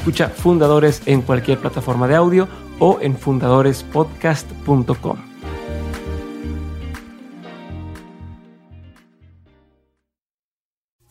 [0.00, 5.16] Escucha Fundadores en cualquier plataforma de audio o en fundadorespodcast.com.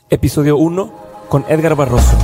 [0.09, 0.94] Episodio 1
[1.30, 2.17] con Edgar Barroso.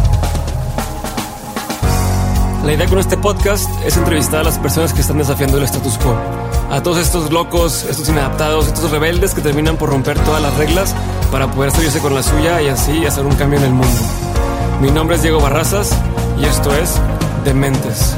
[2.65, 5.99] La idea con este podcast es entrevistar a las personas que están desafiando el status
[5.99, 6.15] quo.
[6.71, 10.95] A todos estos locos, estos inadaptados, estos rebeldes que terminan por romper todas las reglas
[11.31, 14.01] para poder salirse con la suya y así hacer un cambio en el mundo.
[14.81, 15.95] Mi nombre es Diego Barrazas
[16.39, 16.99] y esto es
[17.43, 18.15] Dementes.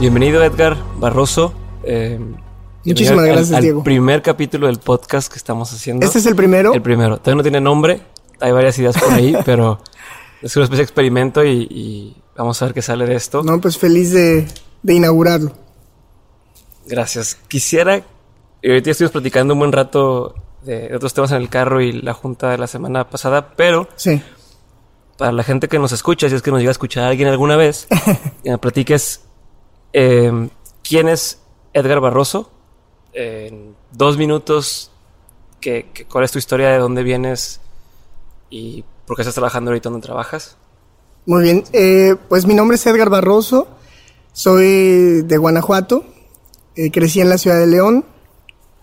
[0.00, 1.52] Bienvenido Edgar Barroso.
[1.82, 2.18] Eh,
[2.84, 3.82] Muchísimas gracias, al, Diego.
[3.82, 6.06] primer capítulo del podcast que estamos haciendo.
[6.06, 6.72] ¿Este es el primero?
[6.74, 7.18] El primero.
[7.18, 8.00] Todavía no tiene nombre.
[8.40, 9.80] Hay varias ideas por ahí, pero
[10.42, 13.42] es una especie de experimento y, y Vamos a ver qué sale de esto.
[13.42, 14.46] No, pues feliz de,
[14.84, 15.50] inaugurarlo.
[16.86, 17.36] Gracias.
[17.48, 18.00] Quisiera,
[18.62, 22.14] y ahorita estuvimos platicando un buen rato de, otros temas en el carro y la
[22.14, 24.22] junta de la semana pasada, pero sí.
[25.18, 27.28] Para la gente que nos escucha, si es que nos llega a escuchar a alguien
[27.28, 27.88] alguna vez,
[28.42, 29.22] que me platiques
[29.92, 30.48] eh,
[30.82, 31.40] quién es
[31.74, 32.50] Edgar Barroso.
[33.12, 34.92] En dos minutos,
[35.60, 36.68] que, ¿cuál es tu historia?
[36.68, 37.60] ¿De dónde vienes?
[38.48, 40.56] ¿Y por qué estás trabajando ahorita donde trabajas?
[41.26, 43.66] Muy bien, eh, pues mi nombre es Edgar Barroso,
[44.32, 46.04] soy de Guanajuato,
[46.76, 48.04] eh, crecí en la ciudad de León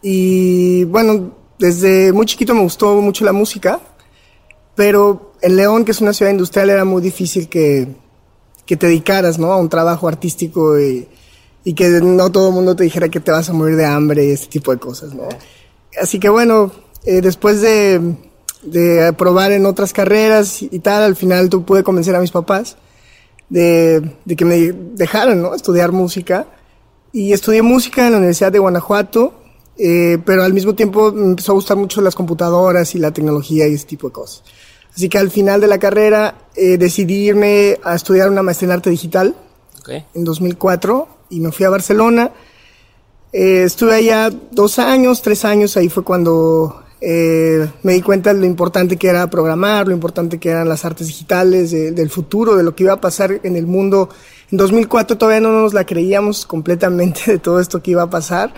[0.01, 3.79] y bueno, desde muy chiquito me gustó mucho la música,
[4.75, 7.88] pero en León, que es una ciudad industrial, era muy difícil que,
[8.66, 9.52] que te dedicaras ¿no?
[9.52, 11.08] a un trabajo artístico y,
[11.75, 14.31] que no todo el mundo te dijera que te vas a morir de hambre y
[14.31, 15.13] este tipo de cosas.
[15.16, 15.24] ¿no?
[16.00, 16.72] Así que bueno,
[17.06, 18.16] eh, después de
[18.66, 22.78] de probar en otras carreras y tal, al final tú pude convencer a mis papás
[23.47, 25.53] de, de que me dejaran ¿no?
[25.53, 26.47] estudiar música.
[27.13, 29.34] Y estudié música en la Universidad de Guanajuato,
[29.78, 33.68] eh, pero al mismo tiempo me empezó a gustar mucho las computadoras y la tecnología
[33.68, 34.44] y ese tipo de cosas.
[34.95, 38.72] Así que al final de la carrera eh, decidí irme a estudiar una maestría en
[38.73, 39.35] arte digital
[39.88, 42.31] en 2004 y me fui a Barcelona.
[43.33, 48.39] Eh, estuve allá dos años, tres años, ahí fue cuando eh, me di cuenta de
[48.39, 52.63] lo importante que era programar, lo importante que eran las artes digitales, del futuro, de
[52.63, 54.09] lo que iba a pasar en el mundo.
[54.50, 58.53] En 2004 todavía no nos la creíamos completamente de todo esto que iba a pasar.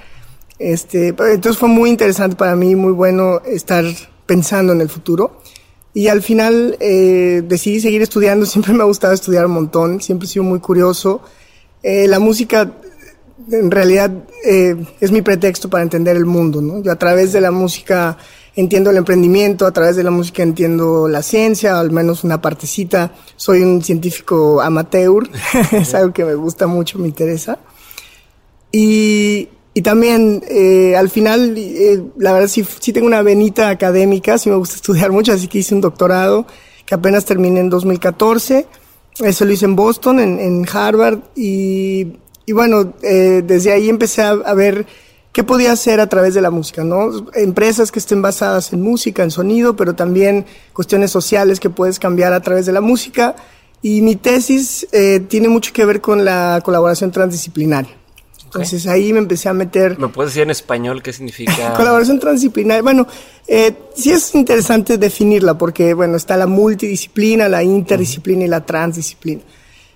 [0.60, 3.84] Este, entonces fue muy interesante para mí, muy bueno estar
[4.28, 5.42] pensando en el futuro.
[5.98, 10.28] Y al final eh, decidí seguir estudiando, siempre me ha gustado estudiar un montón, siempre
[10.28, 11.22] he sido muy curioso.
[11.82, 12.72] Eh, la música
[13.50, 14.12] en realidad
[14.46, 16.84] eh, es mi pretexto para entender el mundo, ¿no?
[16.84, 18.16] Yo a través de la música
[18.56, 23.16] entiendo el emprendimiento, a través de la música entiendo la ciencia, al menos una partecita.
[23.36, 25.28] Soy un científico amateur,
[25.72, 27.58] es algo que me gusta mucho, me interesa.
[28.72, 34.38] Y, y también, eh, al final, eh, la verdad sí, sí tengo una venita académica,
[34.38, 36.46] sí me gusta estudiar mucho, así que hice un doctorado
[36.86, 38.66] que apenas terminé en 2014.
[39.20, 42.18] Eso lo hice en Boston, en, en Harvard, y
[42.48, 44.86] y bueno, eh, desde ahí empecé a, ver
[45.34, 47.10] qué podía hacer a través de la música, ¿no?
[47.34, 52.32] Empresas que estén basadas en música, en sonido, pero también cuestiones sociales que puedes cambiar
[52.32, 53.36] a través de la música.
[53.82, 57.97] Y mi tesis eh, tiene mucho que ver con la colaboración transdisciplinaria.
[58.48, 60.00] Entonces ahí me empecé a meter...
[60.00, 61.74] ¿Me puedes decir en español qué significa?
[61.78, 62.82] colaboración transdisciplinaria.
[62.82, 63.06] Bueno,
[63.46, 69.42] eh, sí es interesante definirla porque, bueno, está la multidisciplina, la interdisciplina y la transdisciplina.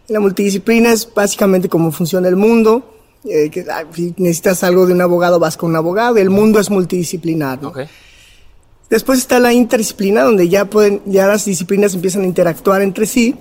[0.09, 2.97] La multidisciplina es básicamente cómo funciona el mundo.
[3.23, 6.17] Eh, que, ah, si necesitas algo de un abogado, vas con un abogado.
[6.17, 7.59] El mundo es multidisciplinar.
[8.89, 13.35] Después está la interdisciplina, donde ya, pueden, ya las disciplinas empiezan a interactuar entre sí.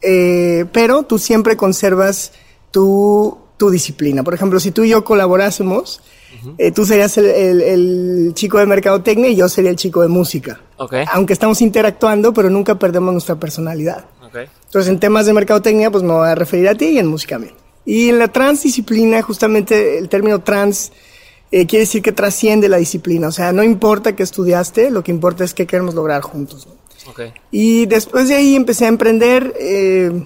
[0.00, 2.32] Eh, pero tú siempre conservas
[2.70, 4.22] tu, tu, disciplina.
[4.22, 6.00] Por ejemplo, si tú y yo colaborásemos,
[6.58, 10.60] eh, tú serías el, el, chico de mercadotecnia y yo sería el chico de música.
[11.12, 14.04] Aunque estamos interactuando, pero nunca perdemos nuestra personalidad.
[14.64, 17.36] Entonces, en temas de mercadotecnia, pues me voy a referir a ti y en música
[17.36, 17.48] a mí.
[17.84, 20.92] Y en la transdisciplina, justamente el término trans
[21.50, 23.28] eh, quiere decir que trasciende la disciplina.
[23.28, 26.66] O sea, no importa qué estudiaste, lo que importa es qué queremos lograr juntos.
[27.50, 29.54] Y después de ahí empecé a emprender.
[29.60, 30.24] Eh,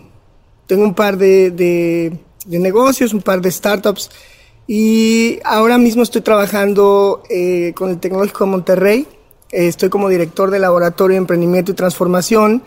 [0.67, 4.11] tengo un par de, de, negocios, un par de startups.
[4.67, 9.07] Y ahora mismo estoy trabajando eh, con el Tecnológico de Monterrey.
[9.51, 12.63] estoy como director de Laboratorio de Emprendimiento y Transformación.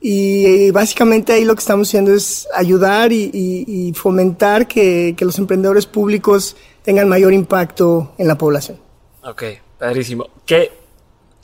[0.00, 5.86] Y básicamente ahí lo que estamos haciendo es ayudar y, fomentar que, que, los emprendedores
[5.86, 8.78] públicos tengan mayor impacto en la población.
[9.24, 9.42] Ok,
[9.76, 10.28] padrísimo.
[10.46, 10.70] ¿Qué,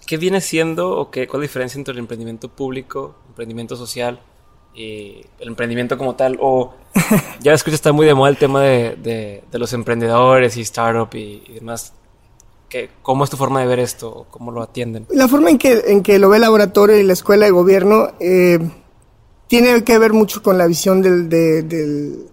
[0.06, 4.20] qué viene siendo o qué, cuál es la diferencia entre el emprendimiento público, emprendimiento social
[4.74, 6.38] y el emprendimiento como tal?
[6.40, 6.74] O
[7.40, 11.42] ya escucho está muy de moda el tema de, de, los emprendedores y startup y,
[11.54, 11.92] demás.
[13.02, 14.26] ¿Cómo es tu forma de ver esto?
[14.30, 15.06] ¿Cómo lo atienden?
[15.10, 18.08] La forma en que, en que lo ve el laboratorio y la escuela de gobierno
[18.18, 18.58] eh,
[19.46, 22.26] tiene que ver mucho con la visión del, del,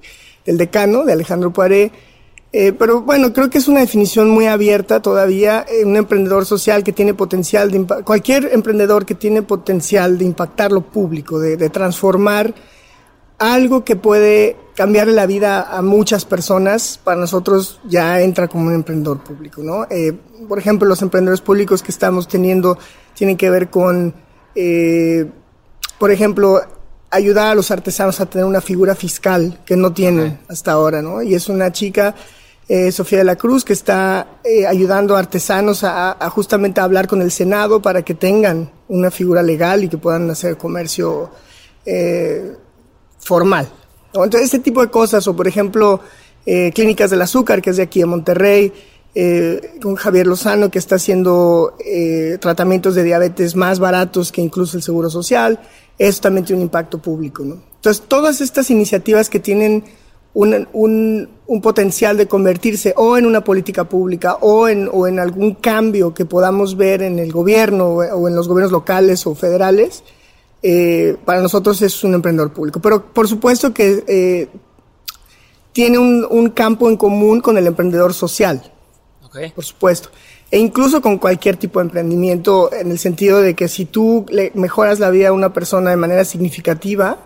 [0.46, 1.92] decano, de Alejandro Poiré.
[2.54, 5.66] Eh, pero bueno, creo que es una definición muy abierta todavía.
[5.70, 10.72] Eh, un emprendedor social que tiene potencial de cualquier emprendedor que tiene potencial de impactar
[10.72, 12.54] lo público, de, de transformar
[13.42, 18.76] algo que puede cambiar la vida a muchas personas, para nosotros ya entra como un
[18.76, 19.88] emprendedor público, ¿no?
[19.90, 20.14] Eh,
[20.48, 22.78] por ejemplo, los emprendedores públicos que estamos teniendo
[23.16, 24.14] tienen que ver con,
[24.54, 25.26] eh,
[25.98, 26.62] por ejemplo,
[27.10, 31.22] ayudar a los artesanos a tener una figura fiscal que no tienen hasta ahora, ¿no?
[31.24, 32.16] Y es una chica,
[32.72, 37.32] eh, Sofía de la Cruz, que está ayudando a artesanos a, justamente hablar con el
[37.32, 41.30] Senado para que tengan una figura legal y que puedan hacer comercio
[43.20, 43.68] formal.
[44.14, 46.02] Entonces, este tipo de cosas, o por ejemplo,
[46.46, 48.74] eh, Clínicas del Azúcar, que es de aquí de Monterrey,
[49.14, 54.78] eh, con Javier Lozano, que está haciendo eh, tratamientos de diabetes más baratos que incluso
[54.78, 55.60] el Seguro Social,
[55.98, 57.44] eso también tiene un impacto público.
[57.44, 59.84] Entonces, todas estas iniciativas que tienen
[60.34, 65.20] un, un, un, potencial de convertirse o en una política pública o en, o en
[65.20, 70.04] algún cambio que podamos ver en el gobierno o en los gobiernos locales o federales,
[70.64, 72.80] eh, para nosotros es un emprendedor público.
[72.80, 74.48] Pero por supuesto que eh,
[75.74, 78.72] tiene un, campo en común con el emprendedor social.
[79.56, 80.10] Por supuesto.
[80.50, 84.52] E incluso con cualquier tipo de emprendimiento, en el sentido de que si tú le
[84.54, 87.18] mejoras la vida a una persona de manera significativa,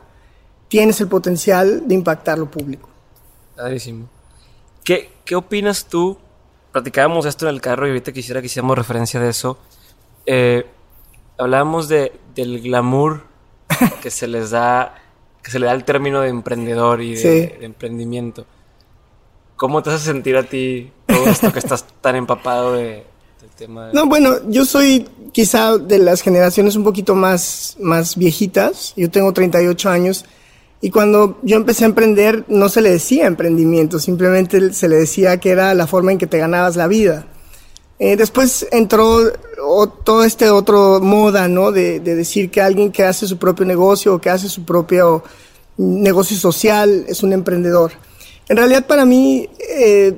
[0.68, 2.90] tienes el potencial de impactar lo público.
[3.56, 4.10] Clarísimo.
[4.84, 6.18] ¿Qué, ¿Qué opinas tú?
[6.72, 9.58] Platicábamos esto en el carro y ahorita quisiera que hiciéramos referencia de eso.
[10.26, 10.66] Eh,
[11.38, 13.24] hablábamos de, del glamour
[14.02, 14.96] que se les da,
[15.42, 18.46] que se le da el término de emprendedor y de, emprendimiento.
[19.56, 23.06] ¿Cómo te hace sentir a ti todo esto que estás tan empapado de,
[23.42, 23.90] del tema?
[23.94, 28.94] No, bueno, yo soy quizá de las generaciones un poquito más, más viejitas.
[28.98, 30.26] Yo tengo 38 años.
[30.82, 35.40] Y cuando yo empecé a emprender, no se le decía emprendimiento, simplemente se le decía
[35.40, 37.26] que era la forma en que te ganabas la vida.
[37.98, 39.32] Eh, después entró
[40.04, 41.72] todo este otro moda, ¿no?
[41.72, 45.24] De, decir que alguien que hace su propio negocio o que hace su propio
[45.78, 47.94] negocio social es un emprendedor.
[48.50, 50.16] En realidad para mí eh,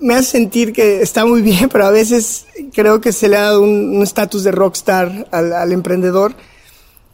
[0.00, 3.42] me hace sentir que está muy bien, pero a veces creo que se le ha
[3.42, 6.34] dado un estatus de rockstar al, emprendedor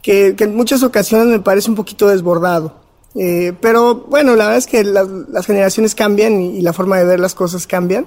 [0.02, 2.74] que, en muchas ocasiones me parece un poquito desbordado.
[3.14, 7.20] Eh, pero bueno, la verdad es que las generaciones cambian y, la forma de ver
[7.20, 8.06] las cosas cambian.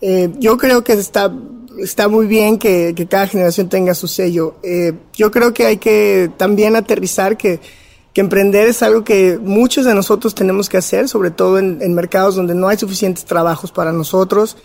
[0.00, 1.32] Eh, yo creo que está,
[1.78, 4.56] está muy bien que, que cada generación tenga su sello.
[4.62, 7.60] Eh, yo creo que hay que también aterrizar que,
[8.12, 11.94] que, emprender es algo que muchos de nosotros tenemos que hacer, sobre todo en, en
[11.94, 14.56] mercados donde no hay suficientes trabajos para nosotros,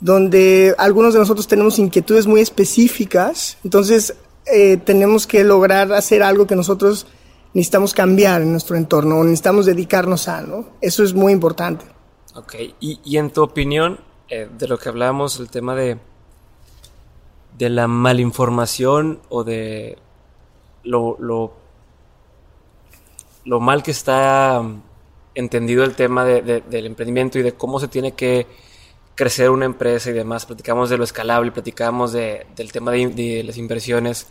[0.00, 3.58] donde algunos de nosotros tenemos inquietudes muy específicas.
[3.64, 4.14] Entonces,
[4.46, 7.06] eh, tenemos que lograr hacer algo que nosotros
[7.54, 10.66] necesitamos cambiar en nuestro entorno, o necesitamos dedicarnos a, ¿no?
[10.80, 11.84] Eso es muy importante.
[12.34, 15.98] Ok, y, y en tu opinión, eh, de lo que hablábamos, el tema de,
[17.58, 19.98] de la malinformación o de
[20.84, 21.52] lo, lo,
[23.60, 24.80] mal que está um,
[25.34, 28.46] entendido el tema del emprendimiento y de cómo se tiene que
[29.20, 30.46] crecer una empresa y demás.
[30.46, 34.26] Platicamos de lo escalable, platicamos de, del tema de, las inversiones.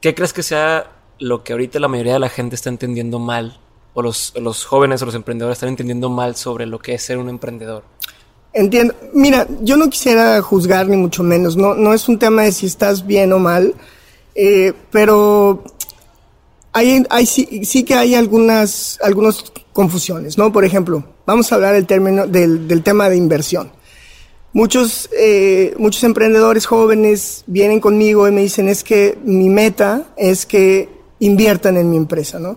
[0.00, 3.58] ¿Qué crees que sea lo que ahorita la mayoría de la gente está entendiendo mal?
[3.94, 7.18] O los, los jóvenes o los emprendedores están entendiendo mal sobre lo que es ser
[7.18, 7.82] un emprendedor.
[8.52, 8.94] Entiendo.
[9.12, 11.56] Mira, yo no quisiera juzgar ni mucho menos.
[11.56, 13.74] No, no es un tema de si estás bien o mal,
[14.36, 15.64] eh, pero
[16.72, 19.00] hay, hay sí, sí, que hay algunas,
[19.72, 20.52] confusiones, ¿no?
[20.52, 23.74] Por ejemplo, vamos a hablar del término del, del tema de inversión.
[24.56, 30.46] Muchos, eh, muchos emprendedores jóvenes vienen conmigo y me dicen es que mi meta es
[30.46, 32.56] que inviertan en mi empresa, ¿no?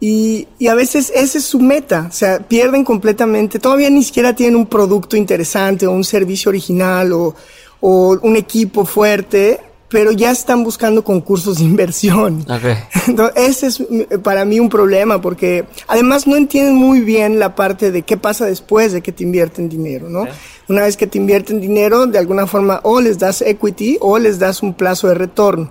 [0.00, 4.34] Y, y, a veces esa es su meta, o sea, pierden completamente, todavía ni siquiera
[4.34, 7.36] tienen un producto interesante o un servicio original o,
[7.78, 9.60] o un equipo fuerte,
[9.94, 12.44] pero ya están buscando concursos de inversión.
[12.50, 12.74] Okay.
[13.06, 17.92] Entonces, ese es para mí un problema, porque además no entienden muy bien la parte
[17.92, 20.22] de qué pasa después de que te invierten dinero, ¿no?
[20.22, 20.32] Okay.
[20.68, 24.40] Una vez que te invierten dinero, de alguna forma o les das equity o les
[24.40, 25.70] das un plazo de retorno.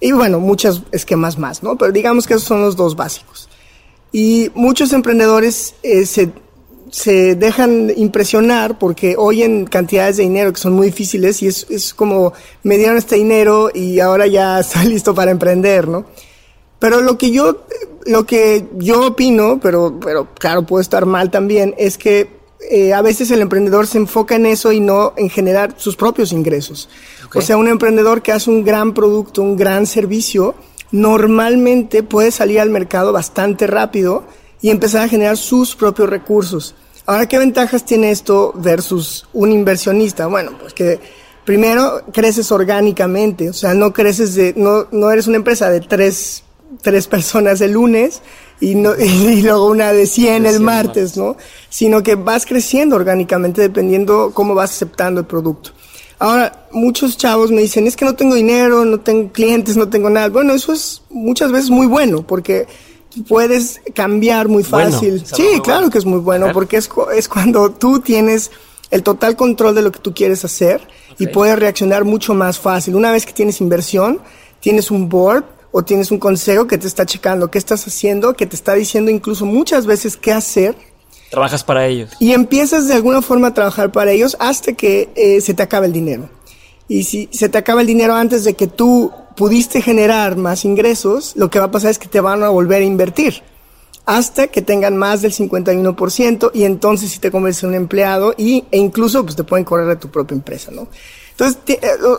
[0.00, 1.76] Y bueno, muchos esquemas más, ¿no?
[1.76, 3.50] Pero digamos que esos son los dos básicos.
[4.12, 6.30] Y muchos emprendedores eh, se,
[6.90, 11.94] se dejan impresionar porque oyen cantidades de dinero que son muy difíciles y es, es
[11.94, 16.06] como me dieron este dinero y ahora ya estoy listo para emprender, ¿no?
[16.78, 17.64] Pero lo que yo,
[18.06, 22.38] lo que yo opino, pero, pero claro, puedo estar mal también, es que
[22.70, 26.32] eh, a veces el emprendedor se enfoca en eso y no en generar sus propios
[26.32, 26.88] ingresos.
[27.26, 27.40] Okay.
[27.40, 30.54] O sea, un emprendedor que hace un gran producto, un gran servicio,
[30.92, 34.24] normalmente puede salir al mercado bastante rápido
[34.60, 36.74] y empezar a generar sus propios recursos.
[37.06, 40.26] Ahora, ¿qué ventajas tiene esto versus un inversionista?
[40.26, 41.00] Bueno, pues que
[41.44, 46.44] primero creces orgánicamente, o sea, no creces de, no, no eres una empresa de tres,
[46.82, 48.20] tres personas el lunes
[48.60, 51.36] y, no, y luego una de 100 el martes, ¿no?
[51.70, 55.70] Sino que vas creciendo orgánicamente dependiendo cómo vas aceptando el producto.
[56.18, 60.10] Ahora, muchos chavos me dicen, es que no tengo dinero, no tengo clientes, no tengo
[60.10, 60.28] nada.
[60.28, 62.66] Bueno, eso es muchas veces muy bueno porque
[63.26, 65.20] puedes cambiar muy fácil.
[65.20, 65.90] Bueno, sí, muy claro bueno.
[65.90, 68.50] que es muy bueno porque es, es cuando tú tienes
[68.90, 70.80] el total control de lo que tú quieres hacer
[71.12, 71.26] okay.
[71.26, 72.94] y puedes reaccionar mucho más fácil.
[72.94, 74.20] Una vez que tienes inversión,
[74.60, 78.46] tienes un board o tienes un consejo que te está checando qué estás haciendo, que
[78.46, 80.74] te está diciendo incluso muchas veces qué hacer.
[81.30, 82.10] Trabajas para ellos.
[82.20, 85.86] Y empiezas de alguna forma a trabajar para ellos hasta que eh, se te acabe
[85.86, 86.30] el dinero.
[86.88, 91.34] Y si se te acaba el dinero antes de que tú pudiste generar más ingresos,
[91.36, 93.40] lo que va a pasar es que te van a volver a invertir
[94.04, 98.64] hasta que tengan más del 51% y entonces si te conviertes en un empleado y,
[98.72, 100.88] e incluso pues te pueden correr de tu propia empresa, ¿no?
[101.30, 101.58] Entonces,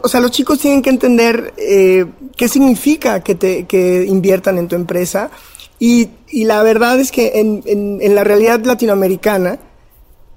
[0.02, 2.06] o sea, los chicos tienen que entender eh,
[2.38, 5.30] qué significa que te que inviertan en tu empresa
[5.78, 9.60] y, y la verdad es que en, en, en, la realidad latinoamericana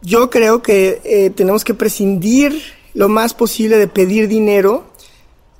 [0.00, 2.60] yo creo que eh, tenemos que prescindir
[2.94, 4.91] lo más posible de pedir dinero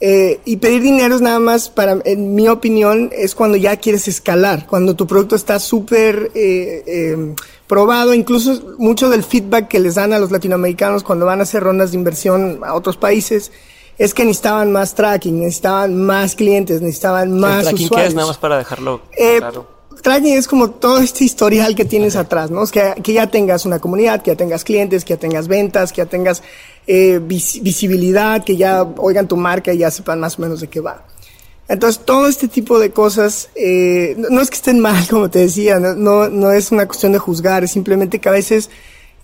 [0.05, 4.09] eh, y pedir dinero es nada más, para, en mi opinión, es cuando ya quieres
[4.09, 7.35] escalar, cuando tu producto está súper eh, eh,
[7.69, 11.63] probado, incluso mucho del feedback que les dan a los latinoamericanos cuando van a hacer
[11.63, 13.53] rondas de inversión a otros países
[13.97, 18.07] es que necesitaban más tracking, necesitaban más clientes, necesitaban más ¿El tracking usuarios.
[18.07, 18.15] ¿qué es?
[18.17, 19.69] Nada más para dejarlo Eh, claro.
[20.03, 22.65] Tracking es como todo este historial que tienes atrás, ¿no?
[22.65, 25.93] Es que, que ya tengas una comunidad, que ya tengas clientes, que ya tengas ventas,
[25.93, 26.43] que ya tengas
[26.87, 30.69] eh, vis visibilidad, que ya oigan tu marca y ya sepan más o menos de
[30.69, 31.05] qué va.
[31.69, 35.79] Entonces, todo este tipo de cosas, eh, no, es que estén mal, como te decía,
[35.79, 38.69] no, no, es una cuestión de juzgar, es simplemente que a veces,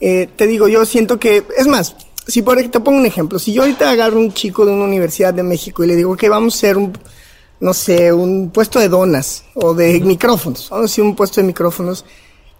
[0.01, 1.97] eh, te digo, yo siento que, es más,
[2.27, 5.35] si por te pongo un ejemplo, si yo ahorita agarro un chico de una universidad
[5.35, 6.97] de México y le digo que vamos a hacer un,
[7.61, 11.47] no sé, un puesto de donas o de micrófonos, vamos a decir un puesto de
[11.47, 12.05] micrófonos,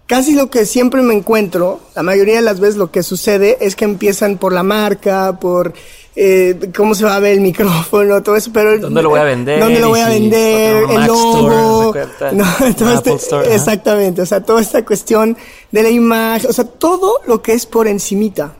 [0.09, 3.75] casi lo que siempre me encuentro, la mayoría de las veces lo que sucede es
[3.75, 5.71] que empiezan por la marca, por
[6.15, 8.79] eh, cómo se va a ver el micrófono, todo eso, pero...
[8.79, 9.59] ¿Dónde lo voy a vender?
[9.59, 10.83] ¿Dónde lo voy a si vender?
[10.83, 11.95] otro El logo.
[11.95, 15.37] Store, no, ¿se todo Apple este- Store, exactamente, o sea, toda esta cuestión
[15.71, 18.55] de la imagen, o sea, todo lo que es por encimita.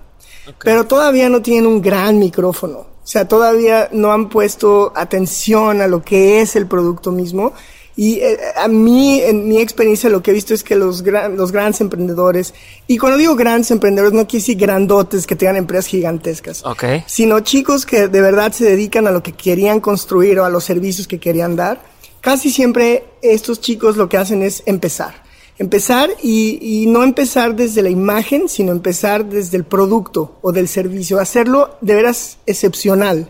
[0.63, 2.77] Pero todavía no tienen un gran micrófono.
[2.77, 7.53] O sea, todavía no han puesto atención a lo que es el producto mismo.
[8.01, 11.36] Y eh, a mí, en mi experiencia, lo que he visto es que los, gran,
[11.36, 12.53] los grandes emprendedores,
[12.88, 16.86] y cuando digo grandes emprendedores, no quiere decir grandotes que tengan empresas gigantescas, Ok.
[17.08, 20.63] sino chicos que de verdad se dedican a lo que querían construir o a los
[20.63, 21.82] servicios que querían dar.
[22.22, 25.22] Casi siempre estos chicos lo que hacen es empezar.
[25.58, 30.70] Empezar y, y no empezar desde la imagen, sino empezar desde el producto o del
[30.70, 31.20] servicio.
[31.20, 33.27] Hacerlo de veras excepcional.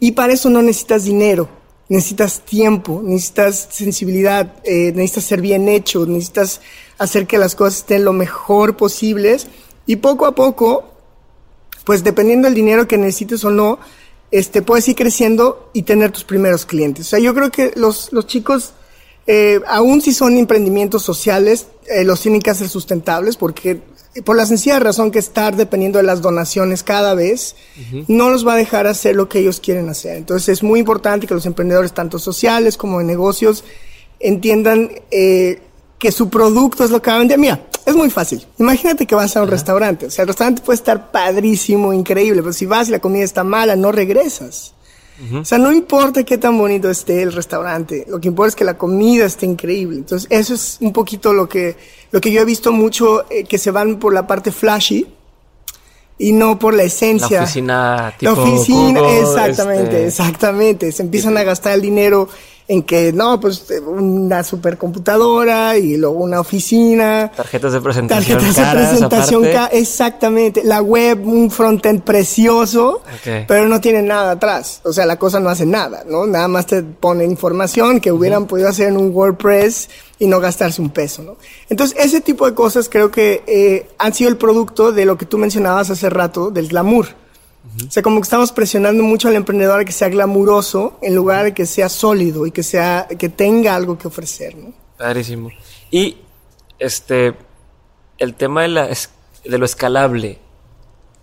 [0.00, 1.48] Y para eso no necesitas dinero,
[1.92, 6.62] necesitas tiempo, necesitas sensibilidad, eh, necesitas ser bien hecho, necesitas
[6.96, 9.46] hacer que las cosas estén lo mejor posibles.
[9.84, 10.84] Y poco a poco,
[11.84, 13.78] pues dependiendo del dinero que necesites o no,
[14.30, 17.08] este, puedes ir creciendo y tener tus primeros clientes.
[17.08, 18.72] O sea, yo creo que los, los chicos,
[19.26, 23.82] eh, aún si son emprendimientos sociales, eh, los tienen que hacer sustentables porque
[24.24, 27.56] por la sencilla razón que estar dependiendo de las donaciones cada vez
[28.08, 30.16] no los va a dejar hacer lo que ellos quieren hacer.
[30.16, 33.64] Entonces es muy importante que los emprendedores, tanto sociales como de negocios,
[34.20, 35.60] entiendan eh,
[35.98, 37.38] que su producto es lo que va a vender.
[37.38, 38.46] Mira, es muy fácil.
[38.58, 40.06] Imagínate que vas a un restaurante.
[40.06, 43.44] O sea, el restaurante puede estar padrísimo, increíble, pero si vas y la comida está
[43.44, 44.74] mala, no regresas.
[45.40, 48.64] O sea, no importa qué tan bonito esté el restaurante, lo que importa es que
[48.64, 49.98] la comida esté increíble.
[49.98, 51.76] Entonces, eso es un poquito lo que,
[52.10, 55.06] lo que yo he visto mucho, eh, que se van por la parte flashy
[56.18, 57.38] y no por la esencia.
[57.38, 60.92] La oficina tipo La oficina, Google, exactamente, este, exactamente.
[60.92, 62.28] Se empiezan a gastar el dinero
[62.72, 67.30] en que, no, pues una supercomputadora y luego una oficina.
[67.36, 70.62] Tarjetas de presentación Tarjetas de caras, presentación, ca- exactamente.
[70.64, 73.02] La web, un frontend precioso,
[73.46, 74.80] pero no tiene nada atrás.
[74.84, 76.26] O sea, la cosa no hace nada, ¿no?
[76.26, 79.88] Nada más te pone información que hubieran podido hacer en un WordPress
[80.18, 81.36] y no gastarse un peso, ¿no?
[81.68, 85.26] Entonces, ese tipo de cosas creo que eh, han sido el producto de lo que
[85.26, 87.08] tú mencionabas hace rato, del glamour.
[87.86, 91.44] O sea, como que estamos presionando mucho al emprendedor a que sea glamuroso en lugar
[91.44, 94.72] de que sea sólido y que sea, que tenga algo que ofrecer, ¿no?
[94.98, 95.50] Padrísimo.
[95.90, 96.16] Y
[96.78, 97.34] este
[98.18, 100.38] el tema de la de lo escalable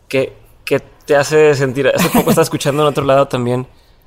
[0.08, 0.34] que,
[0.66, 1.88] que te hace sentir.
[1.88, 3.62] Hace poco estaba escuchando en otro lado también.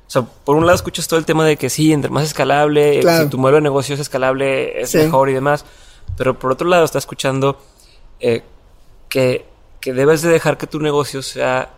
[0.05, 2.97] O sea, por un lado escuchas todo el tema de que sí, entre más escalable,
[2.97, 3.23] eh, Claro.
[3.23, 4.97] si tu modelo de negocio es escalable, es Sí.
[4.97, 5.65] mejor y demás.
[6.17, 7.57] Pero por otro lado, está escuchando
[8.19, 8.43] eh,
[9.09, 9.45] que,
[9.79, 11.73] que debes de dejar que tu negocio sea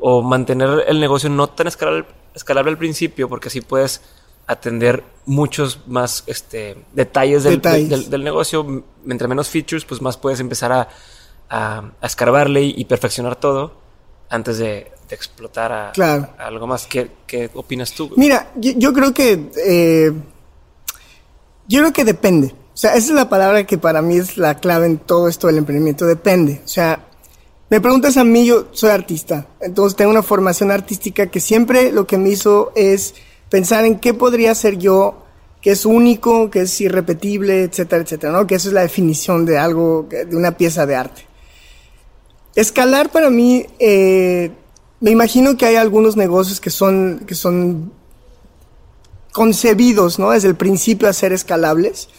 [0.00, 2.04] o mantener el negocio no tan escalable,
[2.34, 4.00] escalable al principio, porque así puedes
[4.46, 7.88] atender muchos más este, detalles, del, Detalles.
[7.88, 8.60] del- del negocio.
[8.60, 10.88] M- Entre menos features, pues más puedes empezar a,
[11.48, 13.72] a, a escarbarle y, y perfeccionar todo
[14.28, 16.28] antes de, de explotar a, Claro.
[16.38, 16.86] a algo más.
[16.86, 18.10] ¿Qué, qué opinas tú?
[18.16, 20.12] Mira, yo, yo creo que eh,
[21.66, 22.54] yo creo que depende.
[22.74, 25.46] O sea, esa es la palabra que para mí es la clave en todo esto
[25.46, 26.06] del emprendimiento.
[26.06, 26.60] Depende.
[26.64, 27.06] O sea,
[27.70, 29.46] me preguntas a mí, yo soy artista.
[29.60, 33.14] Entonces tengo una formación artística que siempre lo que me hizo es
[33.48, 35.24] pensar en qué podría hacer yo
[35.64, 38.46] que es único, que es irrepetible, etcétera, etcétera, ¿no?
[38.46, 41.26] Que eso es la definición de algo, de una pieza de arte.
[42.54, 44.50] Escalar para mí, eh,
[45.00, 47.92] me imagino que hay algunos negocios que son, que son
[49.32, 50.32] concebidos, ¿no?
[50.32, 52.10] Desde el principio a ser escalables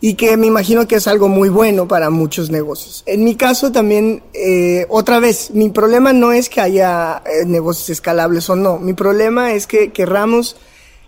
[0.00, 3.02] y que me imagino que es algo muy bueno para muchos negocios.
[3.06, 7.90] En mi caso también, eh, otra vez, mi problema no es que haya eh, negocios
[7.90, 10.56] escalables o no, mi problema es que querramos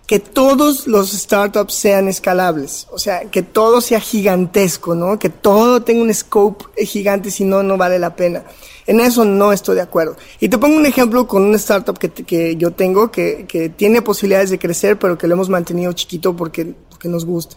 [0.08, 5.20] que todos los startups sean escalables, o sea, que todo sea gigantesco, ¿no?
[5.20, 8.42] Que todo tenga un scope gigante, si no, no vale la pena.
[8.88, 10.16] En eso no estoy de acuerdo.
[10.40, 14.02] Y te pongo un ejemplo con una startup que, que yo tengo que, que tiene
[14.02, 17.56] posibilidades de crecer, pero que lo hemos mantenido chiquito porque, porque nos gusta.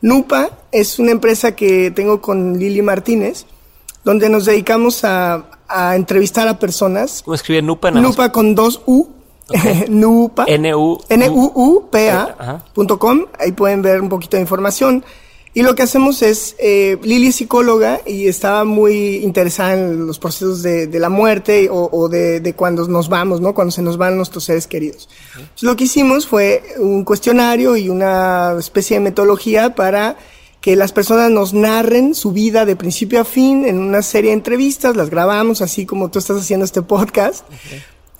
[0.00, 3.46] Nupa es una empresa que tengo con Lili Martínez,
[4.04, 7.22] donde nos dedicamos a, a entrevistar a personas.
[7.24, 7.90] ¿Cómo escribe Nupa?
[7.90, 8.06] Nada.
[8.06, 9.08] Nupa con dos U.
[9.88, 10.44] Nupa.
[11.88, 13.24] N-U-U-P-A.com.
[13.38, 15.04] Ahí pueden ver un poquito de información.
[15.56, 20.18] Y lo que hacemos es, eh, Lili es psicóloga y estaba muy interesada en los
[20.18, 23.54] procesos de, de la muerte o, o de, de cuando nos vamos, ¿no?
[23.54, 25.08] Cuando se nos van nuestros seres queridos.
[25.32, 30.18] Entonces, lo que hicimos fue un cuestionario y una especie de metodología para
[30.60, 34.36] que las personas nos narren su vida de principio a fin en una serie de
[34.36, 37.46] entrevistas, las grabamos así como tú estás haciendo este podcast.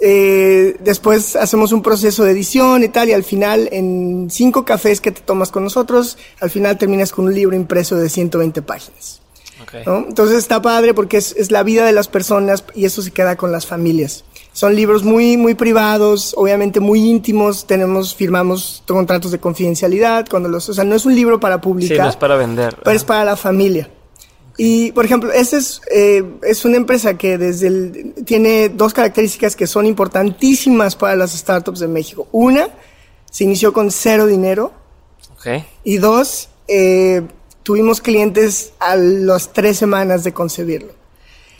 [0.01, 5.01] Eh, después hacemos un proceso de edición y tal, y al final, en cinco cafés
[5.01, 9.21] que te tomas con nosotros, al final terminas con un libro impreso de 120 páginas.
[9.85, 13.37] Entonces está padre porque es, es la vida de las personas y eso se queda
[13.37, 14.25] con las familias.
[14.53, 20.69] Son libros muy, muy privados, obviamente muy íntimos, tenemos, firmamos contratos de confidencialidad, cuando los,
[20.69, 22.77] o sea, no es un libro para Sí, publicar no es para vender.
[22.83, 23.91] pero es para la familia.
[24.59, 29.55] Y, por ejemplo, esta es, eh, es una empresa que desde el, tiene dos características
[29.55, 32.27] que son importantísimas para las startups de México.
[32.33, 32.69] Una,
[33.31, 34.73] se inició con cero dinero.
[35.35, 35.63] Ok.
[35.85, 37.23] Y dos, eh,
[37.63, 40.93] tuvimos clientes a las tres semanas de concebirlo.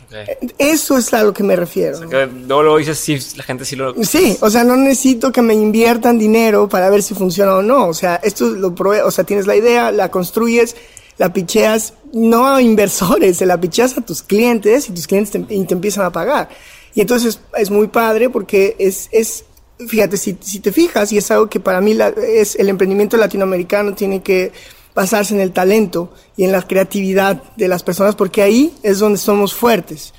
[0.07, 0.47] ok.
[0.57, 1.99] Eso es a lo que me refiero.
[1.99, 2.09] ¿no?
[2.09, 3.93] Que Luego, luego dices, sí, la gente sí lo...
[4.03, 7.87] Sí, o sea, no necesito que me inviertan dinero para ver si funciona o no.
[7.87, 10.75] O sea, esto lo provee, o sea, tienes la idea, la construyes,
[11.17, 15.73] la picheas, no a inversores, se la picheas a tus clientes y tus clientes te,
[15.73, 16.49] empiezan a pagar.
[16.93, 19.45] Y entonces es muy padre porque es, es
[19.87, 23.93] fíjate, si, si te fijas, y es algo que para mí es el emprendimiento latinoamericano
[23.93, 24.51] tiene que
[24.95, 29.19] basarse en el talento y en la creatividad de las personas, porque ahí es donde
[29.19, 30.13] somos fuertes.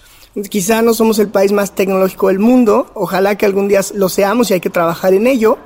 [0.48, 4.50] Quizá no somos el país más tecnológico del mundo, ojalá que algún día lo seamos
[4.50, 5.58] y hay que trabajar en ello,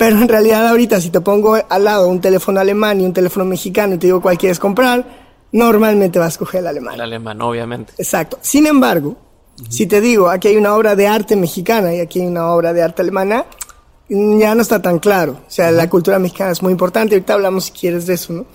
[0.00, 3.44] pero en realidad ahorita si te pongo al lado un teléfono alemán y un teléfono
[3.44, 5.04] mexicano y te digo cuál quieres comprar,
[5.52, 6.94] normalmente vas a escoger el alemán.
[6.94, 7.92] El alemán, obviamente.
[7.98, 8.38] Exacto.
[8.40, 9.16] Sin embargo,
[9.68, 12.72] si te digo, aquí hay una obra de arte mexicana y aquí hay una obra
[12.72, 13.44] de arte alemana,
[14.08, 15.32] ya no está tan claro.
[15.46, 17.14] O sea, la cultura mexicana es muy importante.
[17.16, 18.46] Ahorita hablamos, si quieres, de eso, ¿no?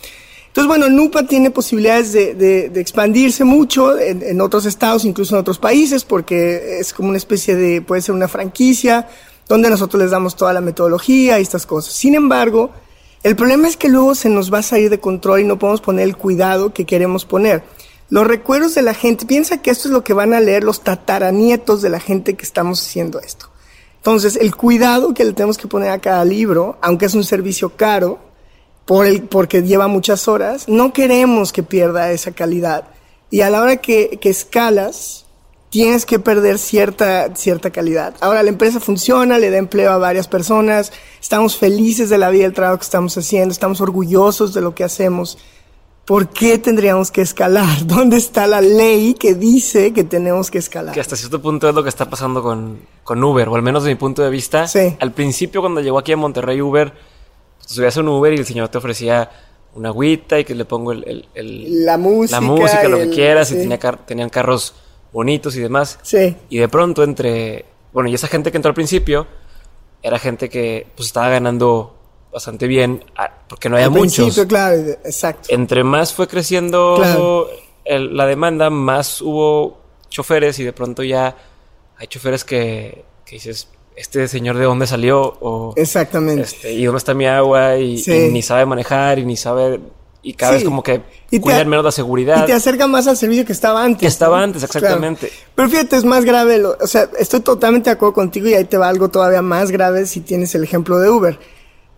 [0.48, 5.36] Entonces, bueno, NUPA tiene posibilidades de, de- de expandirse mucho en, en otros estados, incluso
[5.36, 9.08] en otros países, porque es como una especie de, puede ser una franquicia,
[9.48, 11.94] donde nosotros les damos toda la metodología y estas cosas.
[11.94, 12.72] Sin embargo,
[13.24, 15.82] el problema es que luego se nos va a salir de control y no podemos
[15.82, 17.64] poner el cuidado que queremos poner.
[18.10, 20.82] Los recuerdos de la gente, piensa que esto es lo que van a leer los
[20.82, 23.48] tataranietos de la gente que estamos haciendo esto.
[23.98, 27.76] Entonces, el cuidado que le tenemos que poner a cada libro, aunque es un servicio
[27.76, 28.20] caro,
[28.86, 32.90] por el, porque lleva muchas horas, no queremos que pierda esa calidad.
[33.32, 35.25] Y a la hora que, que escalas,
[35.76, 38.14] tienes que perder cierta, cierta calidad.
[38.22, 42.44] Ahora la empresa funciona, le da empleo a varias personas, estamos felices de la vida
[42.44, 45.38] del trabajo que estamos haciendo, estamos orgullosos de lo que hacemos.
[46.06, 47.86] ¿Por qué tendríamos que escalar?
[47.88, 50.94] ¿Dónde está la ley que dice que tenemos que escalar?
[50.94, 53.84] Que hasta cierto punto es lo que está pasando con, con Uber, o al menos
[53.84, 54.70] de mi punto de vista.
[54.70, 54.96] Sí.
[55.02, 56.94] Al principio, cuando llegó aquí a Monterrey Uber,
[57.58, 59.30] pues, subías a un Uber y el señor te ofrecía
[59.74, 63.10] una agüita y que le pongo el, el- el- La música, la música, lo que
[63.10, 63.56] quieras, sí.
[63.56, 64.74] y tenía car- tenían carros
[65.16, 65.98] bonitos y demás.
[66.04, 69.26] Sí, Y de pronto entre, bueno, y esa gente que entró al principio
[70.04, 71.96] era gente que pues estaba ganando
[72.32, 73.04] bastante bien
[73.48, 74.36] porque no había al muchos.
[74.48, 74.76] claro,
[75.06, 75.48] exacto.
[75.50, 77.48] Entre más fue creciendo Claro.
[77.86, 79.78] el- la demanda, más hubo
[80.10, 81.36] choferes y de pronto ya
[81.98, 86.42] hay choferes que, que dices, este señor de dónde salió o Exactamente.
[86.44, 88.12] este, y dónde está mi agua y, Sí.
[88.12, 89.80] y ni sabe manejar y ni sabe
[90.28, 90.56] y cada Sí.
[90.58, 93.54] vez como que Y cuidan menos la seguridad Y te acerca más al servicio que
[93.54, 94.00] estaba antes.
[94.02, 94.44] que estaba ¿no?
[94.46, 95.28] antes, exactamente.
[95.28, 95.44] Claro.
[95.56, 96.58] Pero fíjate, es más grave.
[96.58, 99.70] lo- o sea, estoy totalmente de acuerdo contigo y ahí te va algo todavía más
[99.72, 101.40] grave si tienes el ejemplo de Uber.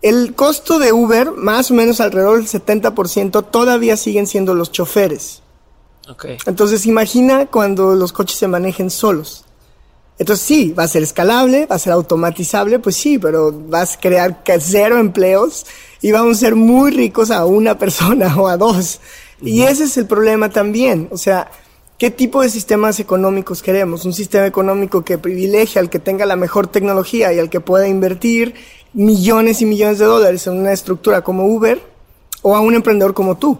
[0.02, 5.42] El costo de Uber, más o menos alrededor del 70%, todavía siguen siendo los choferes.
[6.08, 6.26] Ok.
[6.46, 9.44] Entonces imagina cuando los coches se manejen solos.
[10.18, 14.00] Entonces sí, va a ser escalable, va a ser automatizable, pues sí, pero vas a
[14.00, 15.64] crear cero empleos
[16.00, 19.00] y vamos a ser muy ricos a una persona o a dos.
[19.40, 21.08] Y ese es el problema también.
[21.12, 21.50] O sea,
[21.98, 24.04] ¿qué tipo de sistemas económicos queremos?
[24.04, 27.86] Un sistema económico que privilegia al que tenga la mejor tecnología y al que pueda
[27.86, 28.54] invertir
[28.92, 31.80] millones y millones de dólares en una estructura como Uber
[32.42, 33.58] o a un emprendedor como tú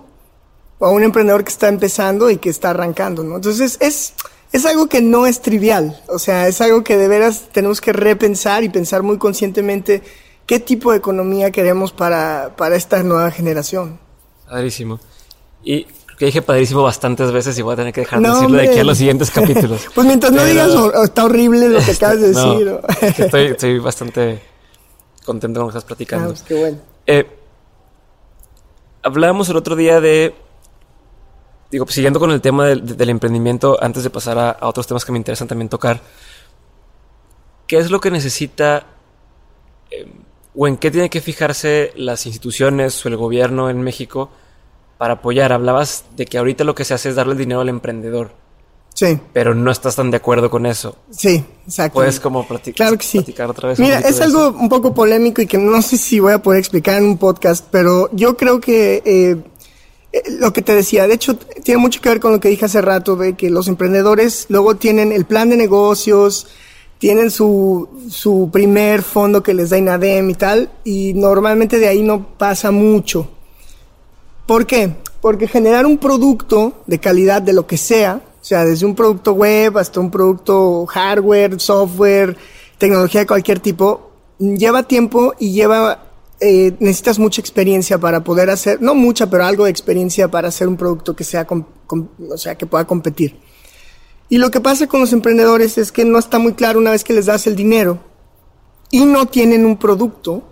[0.81, 3.37] o a un emprendedor que está empezando y que está arrancando, ¿no?
[3.37, 4.14] Entonces es,
[4.53, 7.93] es algo que no es trivial, o sea, es algo que de veras tenemos que
[7.93, 10.03] repensar y pensar muy conscientemente
[10.47, 13.99] qué tipo de economía queremos para, para esta nueva generación.
[14.49, 14.99] Padrísimo.
[15.63, 15.87] Y
[16.19, 18.69] que dije padrísimo bastantes veces y voy a tener que dejar de No, decirlo de
[18.69, 19.87] aquí a los siguientes capítulos.
[19.95, 22.69] Pues mientras no Pero- digas, "Oh, oh, está horrible lo que acabas de decir.
[22.69, 24.41] o- es que estoy, estoy bastante
[25.25, 26.29] contento con lo que estás Ah, platicando.
[26.31, 26.79] pues qué bueno.
[27.07, 27.27] Eh,
[29.03, 30.35] hablábamos el otro día de.
[31.70, 34.87] Digo, pues, siguiendo con el tema del, del emprendimiento, antes de pasar a, a otros
[34.87, 36.00] temas que me interesan también tocar.
[37.66, 38.87] ¿Qué es lo que necesita
[39.90, 40.07] eh,
[40.54, 44.31] o en qué tiene que fijarse las instituciones o el gobierno en México
[44.96, 45.52] para apoyar?
[45.52, 48.31] Hablabas de que ahorita lo que se hace es darle el dinero al emprendedor,
[48.94, 50.96] Sí, pero no estás tan de acuerdo con eso.
[51.11, 51.94] sí, exacto.
[51.96, 53.18] Puedes como plati- Claro que sí.
[53.18, 53.78] platicar otra vez.
[53.78, 54.57] Mira, es algo eso?
[54.59, 57.64] un poco polémico y que no sé si voy a poder explicar en un podcast,
[57.70, 59.37] pero yo creo que eh,
[60.38, 62.81] lo que te decía, de hecho, tiene mucho que ver con lo que dije hace
[62.81, 66.47] rato, de que los emprendedores luego tienen el plan de negocios,
[66.99, 72.03] tienen su, su primer fondo que les da INADEM y tal, y normalmente de ahí
[72.03, 73.29] no pasa mucho.
[74.47, 74.94] ¿Por qué?
[75.21, 79.33] Porque generar un producto de calidad de lo que sea, o sea, desde un producto
[79.33, 82.37] web hasta un producto hardware, software,
[82.79, 86.05] tecnología de cualquier tipo, lleva tiempo y lleva,
[86.40, 90.68] eh, necesitas mucha experiencia para poder hacer, no mucha, pero algo de experiencia para hacer
[90.68, 93.38] un producto que sea, com- com- o sea, que pueda competir.
[94.29, 97.03] Y lo que pasa con los emprendedores es que no está muy claro una vez
[97.03, 97.98] que les das el dinero
[98.90, 100.42] y no tienen un producto,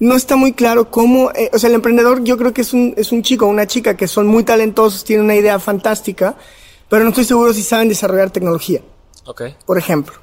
[0.00, 2.94] no está muy claro cómo, eh, o sea, el emprendedor yo creo que es un,
[2.96, 6.36] es un chico o una chica que son muy talentosos, tienen una idea fantástica,
[6.88, 8.80] pero no estoy seguro si saben desarrollar tecnología,
[9.26, 9.42] Ok.
[9.66, 10.14] por ejemplo,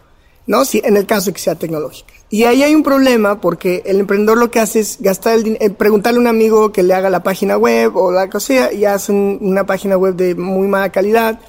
[0.49, 0.65] ¿no?
[0.65, 2.11] Si, en el caso de que sea tecnológica.
[2.31, 5.75] Y ahí hay un problema porque el emprendedor lo que hace es gastar el dinero,
[5.75, 9.37] preguntarle a un amigo que le haga la página web o la cosa y hacen
[9.41, 11.39] una página web de muy mala calidad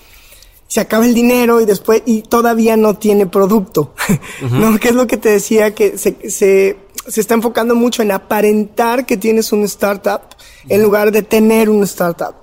[0.69, 3.95] se acaba el dinero y después y todavía no tiene producto.
[4.53, 4.79] ¿No?
[4.79, 6.77] Que es lo que te decía que se, se,
[7.09, 10.21] se está enfocando mucho en aparentar que tienes un startup
[10.69, 12.40] en lugar de tener un startup.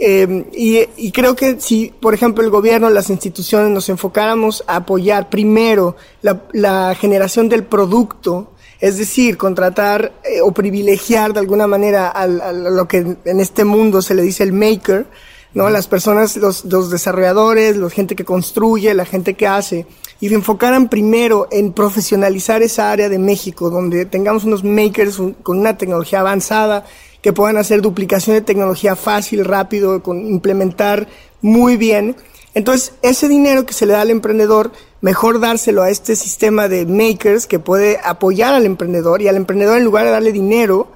[0.00, 4.76] Eh, y, y creo que si, por ejemplo, el gobierno, las instituciones nos enfocáramos a
[4.76, 11.66] apoyar primero la, la generación del producto, es decir, contratar eh, o privilegiar de alguna
[11.66, 15.06] manera al- a lo que en este mundo se le dice el maker,
[15.52, 15.68] ¿no?
[15.68, 19.84] Las personas, los, los desarrolladores, la gente que construye, la gente que hace,
[20.20, 25.32] y se enfocaran primero en profesionalizar esa área de México, donde tengamos unos makers un-
[25.34, 26.86] con una tecnología avanzada,
[27.22, 31.08] que puedan hacer duplicación de tecnología fácil, rápido, con implementar
[31.42, 32.16] muy bien.
[32.54, 36.86] Entonces, ese dinero que se le da al emprendedor mejor dárselo a este sistema de
[36.86, 40.88] makers que puede apoyar al emprendedor y al emprendedor en lugar de darle dinero,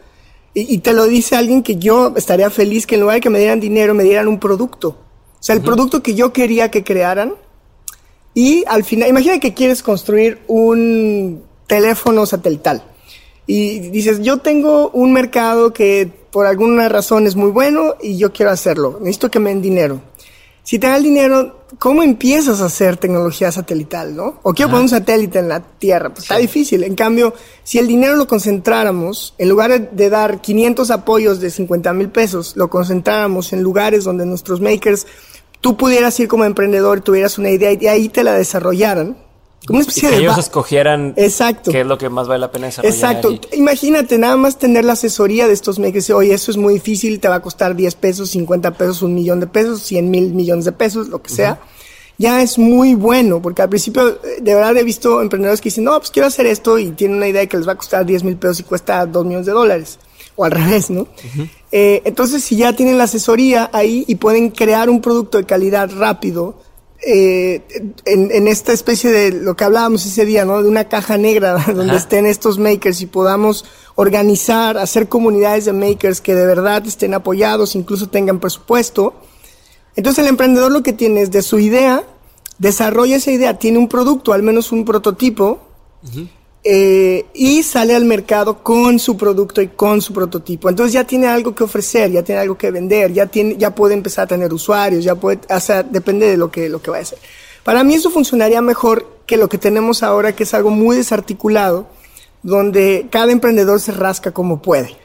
[0.57, 3.41] y, te lo dice alguien que yo estaría feliz que en lugar de que me
[3.41, 4.91] dieran dinero, me dieran un producto.
[4.91, 7.35] O sea, el producto que yo quería que crearan.
[8.35, 12.85] Y al final, imagina que quieres construir un teléfono satelital.
[13.47, 18.33] Y dices, yo tengo un mercado que por alguna razón es muy bueno y yo
[18.33, 18.99] quiero hacerlo.
[19.01, 20.01] Necesito que me den dinero.
[20.65, 24.41] Si te da el dinero, ¿cómo empiezas a hacer tecnología satelital, no?
[24.43, 26.09] O quiero poner un satélite en la Tierra.
[26.09, 26.85] Pues está difícil.
[26.85, 31.93] En cambio, si el dinero lo concentráramos, en lugar de dar 500 apoyos de 50
[31.93, 35.07] mil pesos, lo concentráramos en lugares donde nuestros makers,
[35.61, 39.19] tú pudieras ir como emprendedor, tuvieras una idea y ahí te la desarrollaran,
[39.67, 41.71] como una especie que ellos escogieran Exacto.
[41.71, 42.95] qué es lo que más vale la pena desarrollar.
[42.95, 43.35] Exacto.
[43.53, 46.11] Imagínate nada más tener la asesoría de estos makers.
[46.11, 49.41] Oye, eso es muy difícil, te va a costar 10 pesos, 50 pesos, un millón
[49.41, 51.61] de pesos, 100 mil millones de pesos, lo que sea.
[52.17, 55.85] Ya es muy bueno, porque al principio eh, de verdad he visto emprendedores que dicen,
[55.85, 58.07] no, pues quiero hacer esto y tienen una idea de que les va a costar
[58.07, 59.99] 10 mil pesos y cuesta 2 millones de dólares.
[60.37, 61.09] O al revés, ¿no?
[61.73, 65.91] eh, entonces, si ya tienen la asesoría ahí y pueden crear un producto de calidad
[65.97, 66.61] rápido,
[67.03, 67.63] eh,
[68.07, 70.63] en, esta especie de lo que hablábamos ese día, ¿no?
[70.63, 76.21] De una caja negra donde estén estos makers y podamos organizar, hacer comunidades de makers
[76.21, 79.15] que de verdad estén apoyados, incluso tengan presupuesto.
[79.97, 82.05] Entonces el emprendedor lo que tiene es de su idea,
[82.59, 85.61] desarrolla esa idea, tiene un producto, al menos un prototipo,
[86.67, 90.71] eh, y sale al mercado con su producto y con su prototipo.
[90.71, 93.93] Entonces ya tiene algo que ofrecer, ya tiene algo que vender, ya tiene, ya puede
[93.93, 96.97] empezar a tener usuarios, ya puede, o sea, depende de lo que, lo que va
[96.97, 97.19] a hacer.
[97.65, 101.87] Para mí eso funcionaría mejor que lo que tenemos ahora, que es algo muy desarticulado,
[102.43, 104.97] donde cada emprendedor se rasca como puede.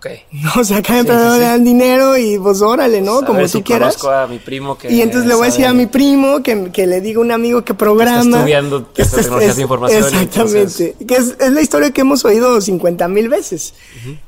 [0.58, 3.24] o sea, cada emprendedor le dan dinero y pues órale, ¿no?
[3.24, 4.02] Como tú quieras.
[4.04, 6.86] a mi primo que y entonces le voy a decir a mi primo que, que
[6.86, 8.20] le diga a un amigo que programa.
[8.20, 10.04] Está estudiando que tecnologías de información.
[10.04, 10.96] Exactamente.
[11.06, 13.74] Que es, es, la historia que hemos oído 50 mil veces.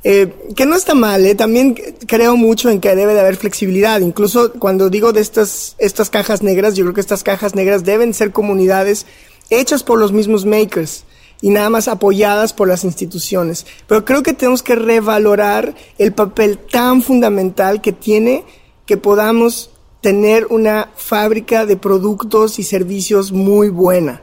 [0.03, 1.35] eh, que no está mal, ¿eh?
[1.35, 1.74] También
[2.07, 4.00] creo mucho en que debe de haber flexibilidad.
[4.00, 8.14] Incluso cuando digo de estas, estas cajas negras, yo creo que estas cajas negras deben
[8.14, 9.07] ser comunidades
[9.50, 11.05] hechas por los mismos makers
[11.40, 13.66] y nada más apoyadas por las instituciones.
[13.86, 18.44] Pero creo que tenemos que revalorar el papel tan fundamental que tiene
[18.86, 19.70] que podamos
[20.00, 24.20] tener una fábrica de productos y servicios muy buena.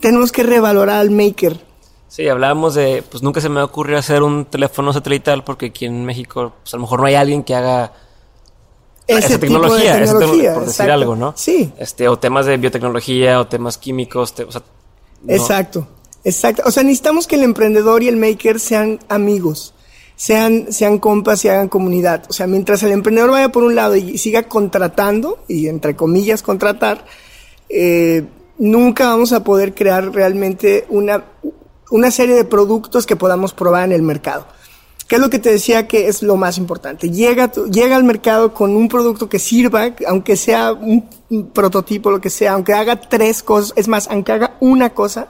[0.00, 1.60] Tenemos que revalorar al maker.
[2.08, 6.04] Sí, hablábamos de, pues nunca se me ocurrió hacer un teléfono satelital porque aquí en
[6.04, 7.92] México, pues a lo mejor no hay alguien que haga
[9.06, 9.92] esa tecnología,
[10.54, 11.32] por decir algo, ¿no?
[11.36, 11.72] Sí.
[11.78, 14.62] Este, o temas de biotecnología o temas químicos, o sea,
[15.28, 15.86] Exacto,
[16.24, 16.62] exacto.
[16.66, 19.74] O sea, necesitamos que el emprendedor y el maker sean amigos,
[20.16, 22.24] sean, sean compas y hagan comunidad.
[22.28, 26.42] O sea, mientras el emprendedor vaya por un lado y siga contratando, y entre comillas
[26.42, 27.04] contratar,
[27.68, 28.26] eh,
[28.58, 31.24] nunca vamos a poder crear realmente una,
[31.90, 34.46] una serie de productos que podamos probar en el mercado.
[35.10, 37.10] ¿Qué es lo que te decía que es lo más importante?
[37.10, 41.04] Llega, llega al mercado con un producto que sirva, aunque sea un,
[41.52, 45.26] prototipo, lo que sea, aunque haga tres cosas, es más, aunque haga una cosa,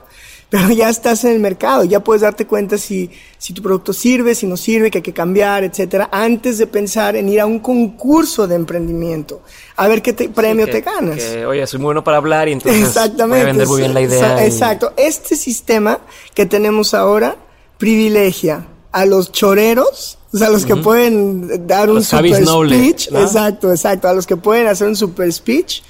[0.51, 4.35] pero ya estás en el mercado, ya puedes darte cuenta si, si tu producto sirve,
[4.35, 7.61] si no sirve, que hay que cambiar, etcétera, antes de pensar en ir a un
[7.61, 9.41] concurso de emprendimiento,
[9.77, 11.25] a ver qué premio te ganas.
[11.25, 13.95] Que, oye, soy muy bueno para hablar y entonces Exactamente, voy a vender muy bien
[13.95, 14.45] la idea.
[14.45, 14.93] Exacto.
[14.99, 16.01] Este sistema
[16.35, 17.35] que tenemos ahora
[17.79, 23.09] privilegia a los choreros, o sea, a los que pueden dar un super speech.
[23.13, 24.09] Exacto, exacto.
[24.09, 25.83] A los que pueden hacer un super speech.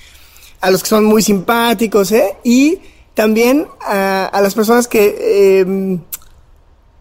[0.60, 2.36] A los que son muy simpáticos, ¿eh?
[2.44, 2.78] Y
[3.14, 6.00] también a, las personas que, em,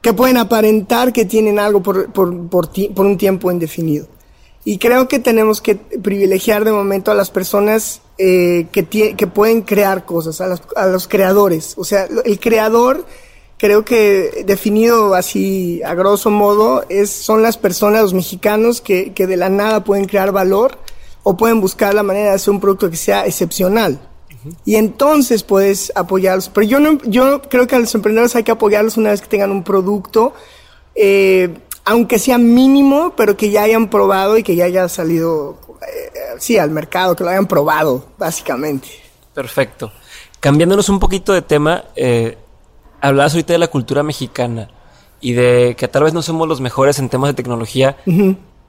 [0.01, 4.07] que pueden aparentar que tienen algo por, por, por, por un tiempo indefinido.
[4.65, 9.61] Y creo que tenemos que privilegiar de momento a las personas eh, que, que pueden
[9.61, 11.73] crear cosas, a los, a los creadores.
[11.77, 13.05] O sea, el creador
[13.59, 19.27] creo que definido así a grosso modo es son las personas, los mexicanos que, que
[19.27, 20.79] de la nada pueden crear valor
[21.23, 23.99] o pueden buscar la manera de hacer un producto que sea excepcional.
[24.63, 26.49] Y entonces puedes apoyarlos.
[26.49, 29.27] Pero yo no, yo creo que a los emprendedores hay que apoyarlos una vez que
[29.27, 30.33] tengan un producto,
[30.95, 36.11] eh, aunque sea mínimo, pero que ya hayan probado y que ya haya salido, eh,
[36.39, 38.87] sí, al mercado, que lo hayan probado, básicamente.
[39.33, 39.91] Perfecto.
[40.39, 42.37] Cambiándonos un poquito de tema, eh,
[43.01, 44.69] hablabas ahorita de la cultura mexicana
[45.21, 47.97] y de que tal vez no somos los mejores en temas de tecnología,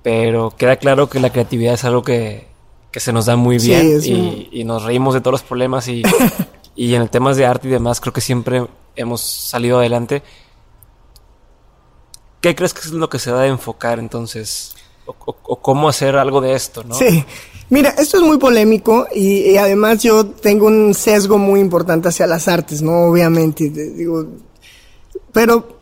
[0.03, 2.49] pero queda claro que la creatividad es algo que,
[2.93, 6.03] se nos da muy bien y, nos reímos de todos los problemas y,
[6.75, 8.67] y en el temas de arte y demás creo que siempre
[8.97, 10.23] hemos salido adelante.
[12.41, 14.75] ¿Qué crees que es lo que se da de enfocar entonces?
[15.07, 16.95] O, cómo hacer algo de esto, ¿no?
[16.95, 17.25] Sí,
[17.71, 22.49] Mira, esto es muy polémico y, además yo tengo un sesgo muy importante hacia las
[22.49, 23.05] artes, ¿no?
[23.05, 24.27] Obviamente, digo,
[25.33, 25.79] pero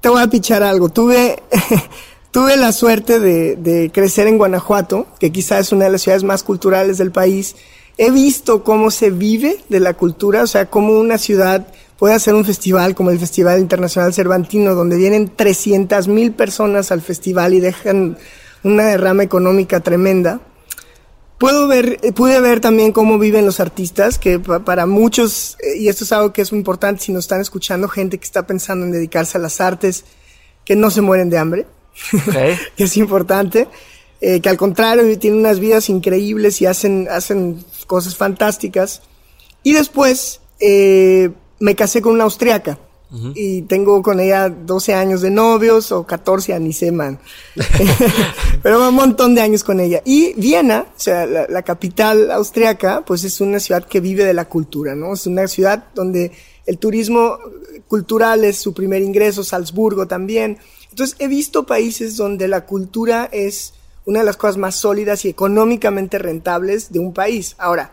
[0.00, 0.88] te voy a pichar algo.
[0.88, 1.40] Tuve,
[2.32, 6.42] tuve la suerte de, crecer en Guanajuato, que quizás es una de las ciudades más
[6.42, 7.54] culturales del país.
[7.96, 12.34] He visto cómo se vive de la cultura, o sea, cómo una ciudad puede hacer
[12.34, 17.60] un festival como el Festival Internacional Cervantino, donde vienen 300 mil personas al festival y
[17.60, 18.18] dejan
[18.64, 20.40] una derrama económica tremenda.
[21.38, 25.88] Puedo ver, eh, pude ver también cómo viven los artistas, que para muchos, eh, y
[25.88, 28.86] esto es algo que es muy importante si nos están escuchando, gente que está pensando
[28.86, 30.04] en dedicarse a las artes,
[30.64, 31.66] que no se mueren de hambre,
[32.76, 33.68] que es importante,
[34.20, 39.02] eh, que al contrario tienen unas vidas increíbles y hacen, hacen cosas fantásticas.
[39.62, 40.40] Y después
[41.58, 42.78] me casé con una austriaca
[43.34, 47.18] y tengo con ella 12 años de novios o 14, ni sé, man.
[48.62, 50.02] Pero un montón de años con ella.
[50.04, 54.46] Y Viena, o sea, la, capital austriaca, pues es una ciudad que vive de la
[54.46, 55.14] cultura, ¿no?
[55.14, 56.32] Es una ciudad donde
[56.66, 57.38] el turismo
[57.88, 60.58] cultural es su primer ingreso, Salzburgo también.
[60.90, 63.74] Entonces he visto países donde la cultura es
[64.06, 67.54] una de las cosas más sólidas y económicamente rentables de un país.
[67.58, 67.92] Ahora,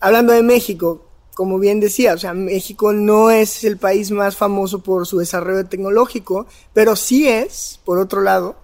[0.00, 1.05] hablando de México,
[1.36, 5.66] como bien decía, o sea, México no es el país más famoso por su desarrollo
[5.66, 8.56] tecnológico, pero sí es, por otro lado,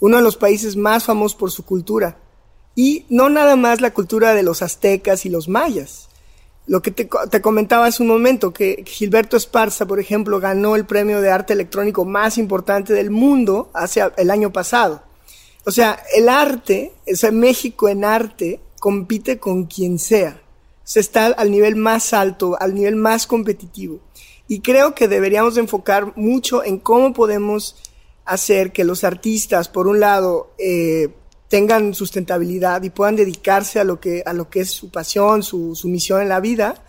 [0.00, 2.18] uno de los países más famosos por su cultura.
[2.76, 6.10] Y no nada más la cultura de los aztecas y los mayas.
[6.66, 11.22] Lo que te, comentaba hace un momento, que Gilberto Esparza, por ejemplo, ganó el premio
[11.22, 15.02] de arte electrónico más importante del mundo hace el año pasado.
[15.64, 20.42] O sea, el arte, o sea, México en arte compite con quien sea
[20.84, 24.00] se está al nivel más alto, al nivel más competitivo.
[24.48, 27.76] Y creo que deberíamos enfocar mucho en cómo podemos
[28.24, 31.08] hacer que los artistas, por un lado, eh,
[31.48, 35.74] tengan sustentabilidad y puedan dedicarse a lo que, a lo que es su pasión, su,
[35.74, 36.82] su misión en la vida.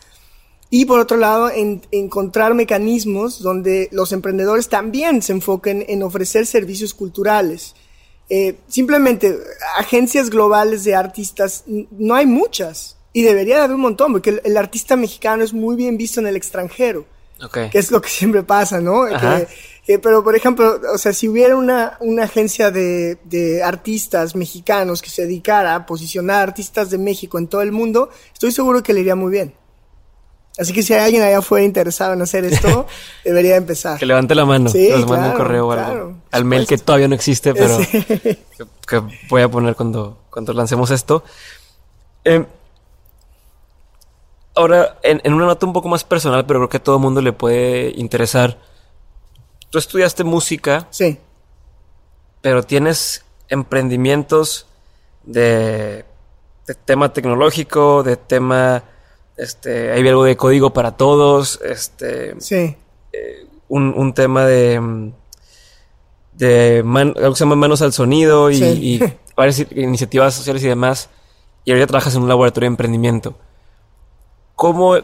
[0.69, 6.45] Y por otro lado, en, encontrar mecanismos donde los emprendedores también se enfoquen en ofrecer
[6.45, 7.75] servicios culturales.
[8.29, 9.37] Eh, simplemente,
[9.77, 12.95] agencias globales de artistas, no hay muchas.
[13.13, 16.27] Y debería de haber un montón, porque el, artista mexicano es muy bien visto en
[16.27, 17.05] el extranjero.
[17.51, 19.05] Que es lo que siempre pasa, ¿no?
[20.01, 25.09] pero, por ejemplo, o sea, si hubiera una, una agencia de, de artistas mexicanos que
[25.09, 29.01] se dedicara a posicionar artistas de México en todo el mundo, estoy seguro que le
[29.01, 29.53] iría muy bien.
[30.57, 32.85] Así que si hay alguien allá afuera interesado en hacer esto,
[33.25, 33.97] debería empezar.
[33.97, 36.17] Que levante la mano, sí, nos mande un correo o algo.
[36.31, 37.77] Al mail que todavía no existe, pero
[38.87, 41.23] que, voy a poner cuando, cuando lancemos esto.
[42.25, 42.45] Eh,
[44.53, 47.21] Ahora, en, una nota un poco más personal, pero creo que a todo el mundo
[47.21, 48.57] le puede interesar.
[49.69, 50.87] Tú estudiaste música.
[50.89, 51.17] Sí.
[52.41, 54.65] Pero tienes emprendimientos
[55.23, 56.05] de,
[56.85, 58.83] tema tecnológico, de tema.
[59.37, 61.59] Este, hay algo de código para todos.
[61.63, 62.39] Este.
[62.41, 62.75] Sí.
[63.13, 65.11] Eh, un, tema de.
[66.33, 71.09] de algo que se llama manos al sonido y, y varias iniciativas sociales y demás.
[71.63, 73.37] Y ahora trabajas en un laboratorio de emprendimiento.
[74.61, 74.95] ¿Cómo,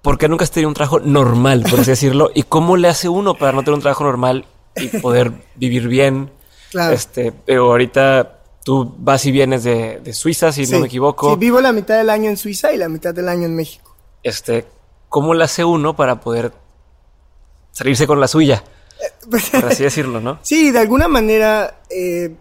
[0.00, 2.30] por qué nunca has tenido un trabajo normal, por así decirlo?
[2.34, 6.30] ¿Y cómo le hace uno para no tener un trabajo normal y poder vivir bien?
[6.70, 6.94] Claro.
[6.94, 11.34] Este, pero ahorita tú vas y vienes de, Suiza, si no me equivoco.
[11.34, 13.94] Sí, vivo la mitad del año en Suiza y la mitad del año en México.
[14.22, 14.64] Este,
[15.10, 16.54] ¿cómo le hace uno para poder
[17.70, 18.64] salirse con la suya?
[19.30, 20.38] Por así decirlo, ¿no?
[20.40, 22.34] Sí, de alguna manera eh,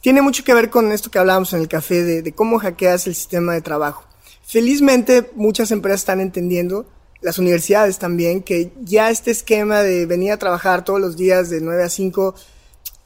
[0.00, 3.08] tiene mucho que ver con esto que hablábamos en el café de, de cómo hackeas
[3.08, 4.04] el sistema de trabajo.
[4.46, 6.86] Felizmente muchas empresas están entendiendo,
[7.20, 11.60] las universidades también, que ya este esquema de venir a trabajar todos los días de
[11.60, 12.34] 9 a 5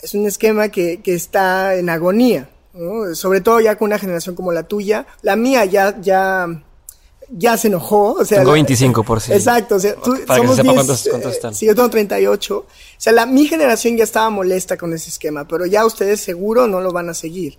[0.03, 2.51] es un esquema que, que está en agonía,
[3.15, 5.07] sobre todo ya con una generación como la tuya.
[5.23, 6.63] La mía ya, ya,
[7.31, 8.13] ya se enojó.
[8.13, 9.33] O sea, tengo 25 por sí.
[9.33, 9.77] Exacto.
[9.77, 11.55] O sea, tú, Para somos que sepa cuántos, cuántos, están.
[11.55, 12.57] Sí, yo tengo 38.
[12.57, 16.67] O sea, la, mi generación ya estaba molesta con ese esquema, pero ya ustedes seguro
[16.67, 17.59] no lo van a seguir.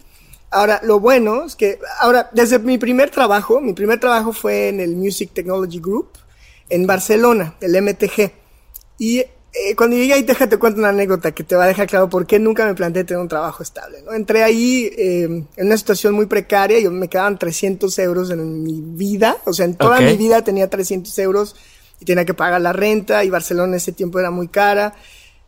[0.51, 4.81] Ahora, lo bueno es que, ahora, desde mi primer trabajo, mi primer trabajo fue en
[4.81, 6.09] el Music Technology Group
[6.69, 8.31] en Barcelona, el MTG.
[8.97, 12.09] Y eh, cuando llegué ahí, déjate cuento una anécdota que te va a dejar claro
[12.09, 14.01] por qué nunca me planteé tener un trabajo estable.
[14.01, 14.13] ¿no?
[14.13, 18.81] Entré ahí eh, en una situación muy precaria, y me quedaban 300 euros en mi
[18.81, 21.55] vida, o sea, en toda mi vida tenía 300 euros
[22.01, 24.95] y tenía que pagar la renta y Barcelona en ese tiempo era muy cara.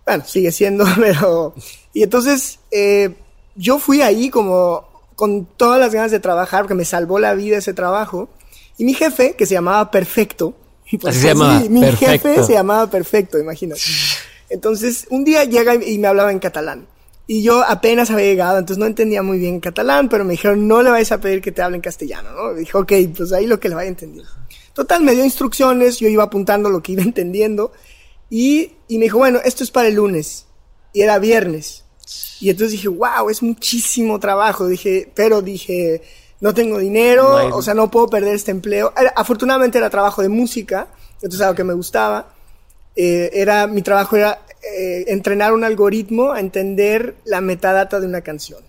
[0.05, 1.55] Bueno, sigue siendo, pero...
[1.93, 3.13] Y entonces, eh,
[3.55, 7.57] yo fui ahí como con todas las ganas de trabajar, porque me salvó la vida
[7.57, 8.29] ese trabajo.
[8.77, 10.55] Y mi jefe, que se llamaba Perfecto,
[11.01, 11.33] pues, se
[11.69, 13.81] mi jefe se llamaba Perfecto, imagínate.
[14.49, 16.87] Entonces, un día llega y me hablaba en catalán.
[17.25, 20.83] Y yo apenas había llegado, entonces no entendía muy bien catalán, pero me dijeron, no
[20.83, 22.53] le vais a pedir que te hable en castellano, ¿no?
[22.53, 24.29] Dije, ok, pues ahí lo que le vaya entendiendo.
[24.73, 27.71] Total, me dio instrucciones, yo iba apuntando lo que iba entendiendo,
[28.29, 30.47] y, y me dijo, bueno, esto es para el lunes,
[30.91, 31.82] y era viernes.
[32.39, 36.01] Y entonces dije, wow, es muchísimo trabajo, dije, pero dije,
[36.41, 38.93] no tengo dinero, No hay- o sea, no puedo perder este empleo.
[38.99, 42.27] Era- afortunadamente era trabajo de música, entonces algo que me gustaba.
[42.95, 44.39] Eh, era, mi trabajo era
[44.77, 48.59] eh, entrenar un algoritmo a entender la metadata de una canción.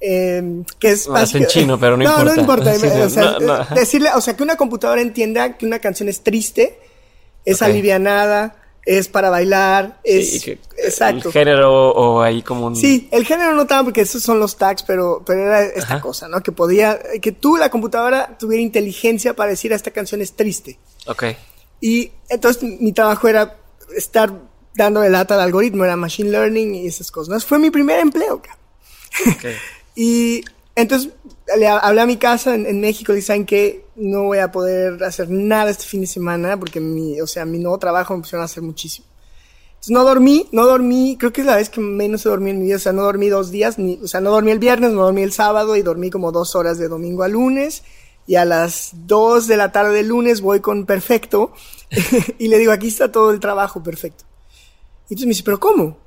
[0.00, 2.74] Eh, que es está en chino, pero no no, no importa.
[2.74, 2.94] importa.
[2.96, 3.74] Sí, o sea, no, no.
[3.74, 6.78] decirle, o sea, que una computadora entienda que una canción es triste,
[7.44, 7.68] es Ok.
[7.68, 8.56] alivianada,
[8.86, 11.28] es para bailar, es Sí, que- exacto.
[11.28, 12.76] El género o ahí como un...
[12.76, 16.00] Sí, el género no tanto porque esos son los tags, pero, pero era esta Ajá.
[16.00, 16.42] cosa, ¿no?
[16.42, 20.78] Que podía, que tú, la computadora, tuviera inteligencia para decir esta canción es triste.
[21.06, 21.24] Ok.
[21.80, 23.56] Y entonces mi trabajo era
[23.96, 24.32] estar
[24.74, 27.28] dándole lata al algoritmo, era machine learning y esas cosas.
[27.32, 27.40] ¿no?
[27.40, 29.36] Fue mi primer empleo, cabrón.
[29.36, 29.44] ok.
[29.96, 31.10] Y entonces
[31.56, 35.02] le ha- hablé a mi casa en, México y saben que no voy a poder
[35.04, 38.42] hacer nada este fin de semana porque mi, o sea, mi nuevo trabajo me pusieron
[38.42, 39.06] a hacer muchísimo.
[39.74, 42.60] Entonces no dormí, no dormí, creo que es la vez que menos he dormido en
[42.60, 44.92] mi vida, o sea, no dormí dos días, ni, o sea, no dormí el viernes,
[44.92, 47.82] no dormí el sábado y dormí como dos horas de domingo a lunes
[48.26, 51.52] y a las dos de la tarde del lunes voy con perfecto
[52.38, 54.24] y le digo, aquí está todo el trabajo perfecto.
[55.10, 55.98] Y entonces me dice, ¿pero cómo?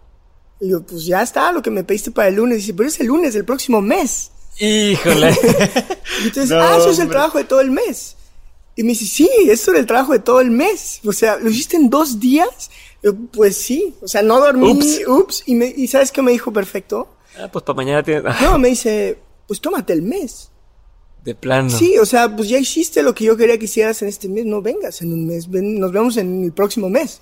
[0.59, 2.57] Y digo, pues ya está, lo que me pediste para el lunes.
[2.57, 4.31] dice, pero es el lunes del próximo mes.
[4.59, 5.31] Híjole.
[6.21, 8.15] Y entonces, No, ah, eso es el trabajo de todo el mes.
[8.75, 10.99] Y me dice, sí, eso era el trabajo de todo el mes.
[11.05, 12.69] O sea, ¿lo hiciste en dos días?
[13.01, 13.95] Yo, pues sí.
[14.01, 14.71] O sea, no dormí.
[14.71, 15.01] Ups.
[15.07, 15.43] Ups.
[15.47, 17.07] Y, me, y ¿sabes qué me dijo perfecto?
[17.39, 18.23] ah, pues para mañana tienes...
[18.41, 20.49] No, me dice, pues tómate el mes.
[21.23, 21.69] De plano.
[21.69, 24.45] Sí, o sea, pues ya hiciste lo que yo quería que hicieras en este mes.
[24.45, 25.49] No vengas en un mes.
[25.49, 27.19] ven- nos vemos en el próximo mes.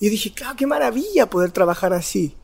[0.00, 2.34] Y yo dije, claro, qué maravilla poder trabajar así.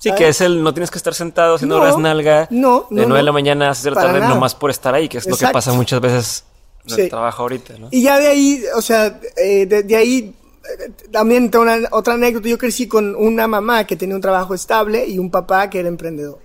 [0.00, 0.18] Sí, ¿sabes?
[0.18, 0.62] que es el...
[0.62, 2.48] No tienes que estar sentado haciendo No, horas nalga.
[2.50, 4.34] no, De no, 9 de la mañana a 6 de la tarde nada.
[4.34, 6.44] nomás por estar ahí, que es lo que pasa muchas veces
[6.88, 7.88] en el trabajo ahorita, ¿no?
[7.92, 10.34] Y ya de ahí, o sea, eh, de, de ahí
[10.64, 12.48] eh, también tengo una, otra anécdota.
[12.48, 15.88] Yo crecí con una mamá que tenía un trabajo estable y un papá que era
[15.88, 16.38] emprendedor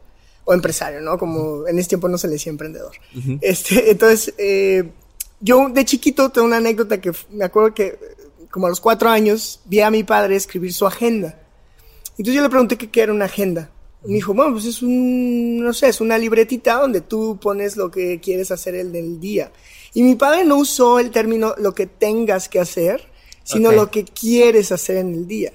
[0.43, 1.18] o empresario, ¿no?
[1.18, 2.91] Como en ese tiempo no se le decía emprendedor.
[3.41, 4.91] Este, entonces, eh,
[5.39, 7.99] yo de chiquito tengo una anécdota que me acuerdo que eh,
[8.51, 11.39] como a los cuatro años vi a mi padre escribir su agenda.
[12.18, 13.70] Entonces yo le pregunté que qué era una agenda.
[14.03, 17.89] Me dijo, bueno, pues es un, no sé, es una libretita donde tú pones lo
[17.89, 19.51] que quieres hacer el del día.
[19.93, 23.01] Y mi padre no usó el término lo que tengas que hacer,
[23.43, 25.53] sino lo que quieres hacer en el día.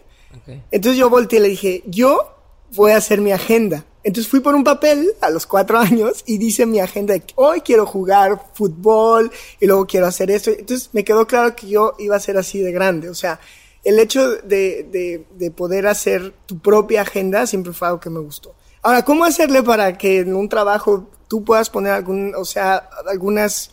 [0.71, 2.37] Entonces yo volteé y le dije, yo
[2.75, 3.85] voy a hacer mi agenda.
[4.03, 7.61] Entonces fui por un papel a los cuatro años y dice mi agenda de hoy
[7.61, 9.31] quiero jugar fútbol
[9.61, 10.51] y luego quiero hacer esto.
[10.51, 13.11] Entonces me quedó claro que yo iba a ser así de grande.
[13.11, 13.41] O sea,
[13.85, 18.21] el hecho de, de, de poder hacer tu propia agenda siempre fue algo que me
[18.21, 18.55] gustó.
[18.83, 23.71] Ahora, ¿cómo hacerle para que en un trabajo tú puedas poner algún, o sea, algunas,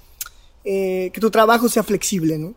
[0.63, 2.53] eh, que tu trabajo sea flexible, ¿no?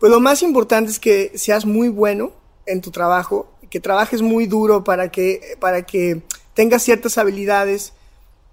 [0.00, 2.32] Pues lo más importante es que seas muy bueno
[2.66, 6.22] en tu trabajo, que trabajes muy duro para que, para que
[6.54, 7.92] tengas ciertas habilidades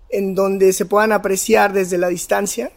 [0.09, 2.71] en donde se puedan apreciar desde la distancia,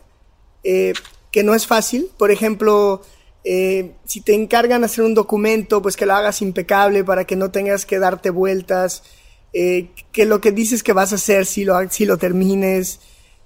[0.65, 0.95] eh,
[1.31, 2.11] que no es fácil.
[2.17, 3.03] Por ejemplo,
[3.45, 7.51] eh, si te encargan hacer un documento, pues que lo hagas impecable para que no
[7.51, 9.03] tengas que darte vueltas,
[9.53, 13.01] eh, que lo que dices que vas a hacer, si lo, si lo termines.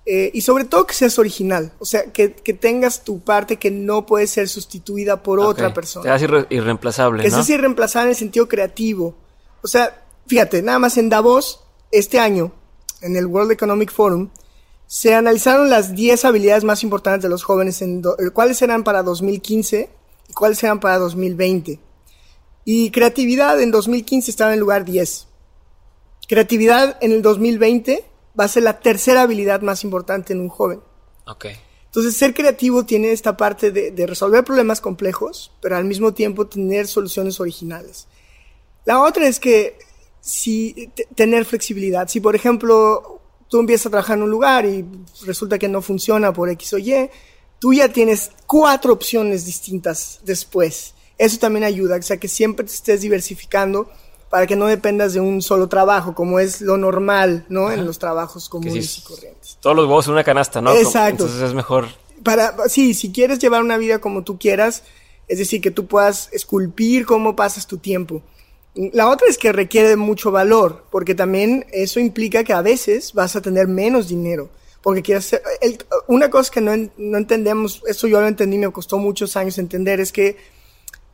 [0.09, 3.73] Eh, y sobre todo que seas original, o sea, que, que tengas tu parte que
[3.73, 6.05] no puede ser sustituida por otra persona.
[6.05, 7.35] Te das irre- irreemplazable, Que ¿no?
[7.35, 9.17] seas irreemplazable en el sentido creativo.
[9.63, 11.59] O sea, fíjate, nada más en Davos,
[11.91, 12.53] este año,
[13.01, 14.29] en el World Economic Forum,
[14.87, 18.85] se analizaron las 10 habilidades más importantes de los jóvenes, en do- eh, cuáles eran
[18.85, 19.91] para 2015
[20.29, 21.81] y cuáles eran para 2020.
[22.65, 25.27] Y creatividad en 2015 estaba en el lugar 10.
[26.29, 28.05] Creatividad en el 2020
[28.39, 30.81] va a ser la tercera habilidad más importante en un joven.
[31.27, 31.47] Ok.
[31.87, 36.47] Entonces, ser creativo tiene esta parte de, de resolver problemas complejos, pero al mismo tiempo
[36.47, 38.07] tener soluciones originales.
[38.85, 39.79] La otra es que
[40.21, 42.09] si te- tener flexibilidad.
[42.09, 43.16] Si, por ejemplo,
[43.49, 44.85] tú empiezas a trabajar en un lugar y
[45.25, 47.11] resulta que no funciona por X o Y,
[47.59, 50.95] tú ya tienes cuatro opciones distintas después.
[51.19, 53.89] Eso también ayuda, o sea, que siempre te estés diversificando
[54.29, 57.71] para que no dependas de un solo trabajo, como es lo normal, ¿no?
[57.71, 59.57] En los trabajos comunes sí, y corrientes.
[59.61, 60.75] Todos los huevos en una canasta, ¿no?
[60.75, 61.25] Exacto.
[61.25, 61.87] Entonces es mejor...
[62.23, 64.83] para sí, si quieres llevar una vida como tú quieras,
[65.29, 68.23] es decir, que tú puedas esculpir cómo pasas tu tiempo.
[68.93, 73.35] La otra es que requiere mucho valor, porque también eso implica que a veces vas
[73.35, 74.51] a tener menos dinero,
[74.83, 78.71] porque quieres hacer, el- una cosa que no, no entendemos, eso yo lo entendí, me
[78.71, 80.37] costó muchos años entender, es que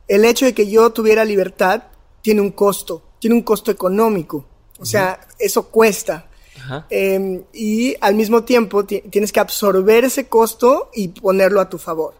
[0.09, 1.83] el hecho de que yo tuviera libertad
[2.21, 4.45] tiene un costo, tiene un costo económico.
[4.79, 6.27] O sea, eso cuesta.
[6.89, 12.13] Em, y al mismo tiempo tienes que absorber ese costo y ponerlo a tu favor.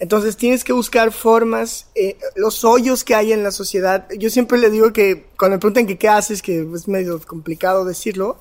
[0.00, 4.08] Entonces tienes que buscar formas, eh, los hoyos que hay en la sociedad.
[4.18, 7.84] Yo siempre le digo que cuando me preguntan que qué haces, que es medio complicado
[7.84, 8.38] decirlo,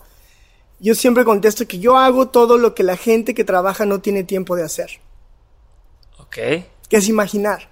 [0.79, 4.23] yo siempre contesto que yo hago todo lo que la gente que trabaja no tiene
[4.23, 5.01] tiempo de hacer.
[6.17, 6.37] Ok.
[6.87, 7.69] Que es imaginar.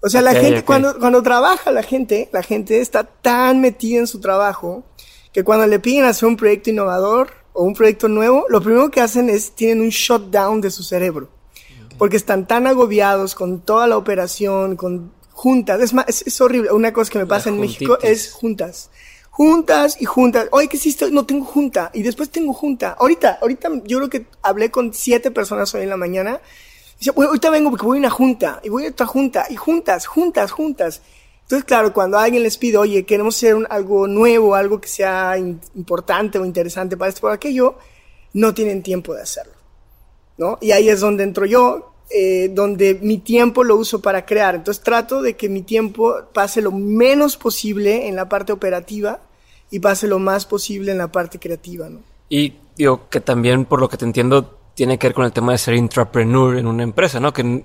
[0.00, 4.06] O sea, la gente, Cuando, cuando trabaja la gente, la gente está tan metida en
[4.06, 4.82] su trabajo
[5.34, 9.02] que cuando le piden hacer un proyecto innovador o un proyecto nuevo, lo primero que
[9.02, 11.28] hacen es tienen un shutdown de su cerebro.
[12.00, 15.82] Porque están tan agobiados con toda la operación, con juntas.
[15.82, 16.72] Es, más, es, horrible.
[16.72, 18.88] Una cosa que me pasa en México es juntas.
[19.28, 20.48] Juntas y juntas.
[20.50, 21.10] Oye, ¿qué hiciste?
[21.10, 21.90] No tengo junta.
[21.92, 22.96] Y después tengo junta.
[22.98, 26.40] Ahorita, ahorita yo creo que hablé con siete personas hoy en la mañana.
[26.98, 28.60] Dice, ahorita vengo porque voy a una junta.
[28.64, 29.44] Y voy a otra junta.
[29.50, 31.02] Y juntas, juntas, juntas.
[31.42, 36.38] Entonces, claro, cuando alguien les pide, oye, queremos hacer algo nuevo, algo que sea importante
[36.38, 37.76] o interesante para esto o aquello,
[38.32, 39.60] no tienen tiempo de hacerlo.
[40.40, 40.56] ¿no?
[40.62, 44.54] Y ahí es donde entro yo, eh, donde mi tiempo lo uso para crear.
[44.54, 49.20] Entonces trato de que mi tiempo pase lo menos posible en la parte operativa
[49.70, 51.88] y pase lo más posible en la parte creativa.
[51.88, 52.00] ¿no?
[52.28, 55.52] Y digo que también, por lo que te entiendo, tiene que ver con el tema
[55.52, 57.32] de ser intrapreneur en una empresa, ¿no?
[57.32, 57.64] Que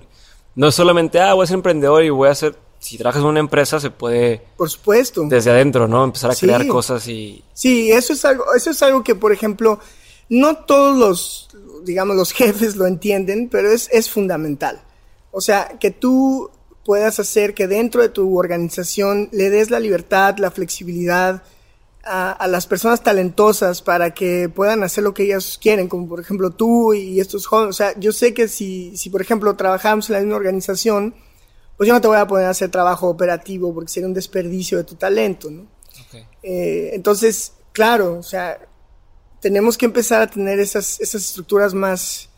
[0.54, 3.28] no es solamente, ah, voy a ser emprendedor y voy a hacer si trabajas en
[3.28, 7.90] una empresa se puede por supuesto desde adentro no empezar a crear cosas y sí
[7.90, 9.80] eso es algo eso es algo que por ejemplo
[10.28, 11.45] no todos los
[11.86, 14.82] digamos los jefes lo entienden pero es es fundamental
[15.30, 16.50] o sea que tú
[16.84, 21.42] puedas hacer que dentro de tu organización le des la libertad la flexibilidad
[22.04, 26.20] a, a, las personas talentosas para que puedan hacer lo que ellas quieren, como por
[26.20, 27.70] ejemplo tú y estos jóvenes.
[27.70, 31.16] O sea, yo sé que si, si por ejemplo trabajamos en la misma organización,
[31.76, 34.78] pues yo no te voy a poner a hacer trabajo operativo porque sería un desperdicio
[34.78, 35.66] de tu talento, ¿no?
[36.42, 38.58] Eh, entonces, claro, o sea,
[39.46, 42.28] tenemos que empezar a tener esas, esas estructuras más,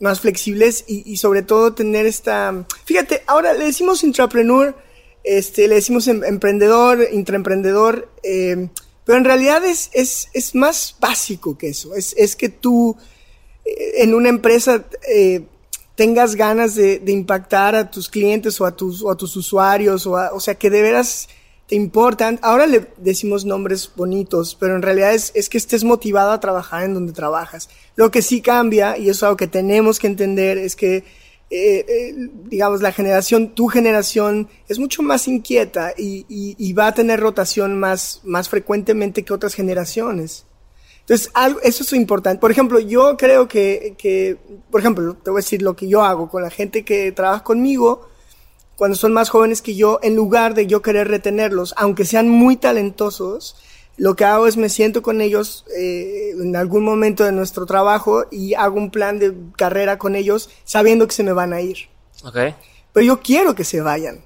[0.00, 2.66] más flexibles y, sobre todo tener esta...
[2.84, 4.74] Fíjate, ahora le decimos intrapreneur,
[5.22, 8.68] este, le decimos em, emprendedor, intraemprendedor, eh,
[9.04, 11.94] pero en realidad es, es, es, más básico que eso.
[11.94, 12.96] Es, es que tú
[13.64, 14.84] eh, en una empresa
[15.94, 20.40] tengas ganas de, impactar a tus clientes o a tus, a tus usuarios, o, o
[20.40, 21.28] sea, que de veras
[21.68, 22.38] te importan.
[22.42, 26.84] Ahora le decimos nombres bonitos, pero en realidad es, es que estés motivado a trabajar
[26.84, 27.68] en donde trabajas.
[27.96, 31.04] Lo que sí cambia, y eso es algo que tenemos que entender, es que, eh,
[31.50, 32.14] eh,
[32.44, 37.20] digamos, la generación, tu generación, es mucho más inquieta y, y, y va a tener
[37.20, 40.44] rotación más, más frecuentemente que otras generaciones.
[41.00, 42.40] Entonces, algo, eso es importante.
[42.40, 44.36] Por ejemplo, yo creo que, que,
[44.70, 47.44] por ejemplo, te voy a decir lo que yo hago con la gente que trabaja
[47.44, 48.08] conmigo,
[48.76, 52.56] cuando son más jóvenes que yo, en lugar de yo querer retenerlos, aunque sean muy
[52.56, 53.56] talentosos,
[53.96, 58.26] lo que hago es me siento con ellos eh, en algún momento de nuestro trabajo
[58.30, 61.88] y hago un plan de carrera con ellos sabiendo que se me van a ir.
[62.22, 62.54] Okay.
[62.92, 64.16] Pero yo quiero que se vayan.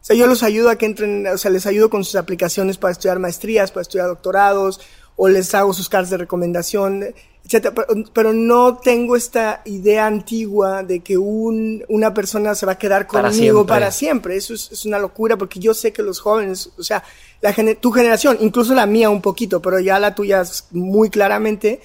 [0.00, 2.78] O sea, yo los ayudo a que entren, o sea, les ayudo con sus aplicaciones
[2.78, 4.80] para estudiar maestrías, para estudiar doctorados,
[5.16, 7.04] o les hago sus cartas de recomendación.
[8.12, 13.06] Pero, no tengo esta idea antigua de que un, una persona se va a quedar
[13.06, 14.36] conmigo para siempre.
[14.36, 17.02] Eso es, una locura porque yo sé que los jóvenes, o sea,
[17.40, 20.42] la, tu generación, incluso la mía un poquito, pero ya la tuya
[20.72, 21.80] muy claramente,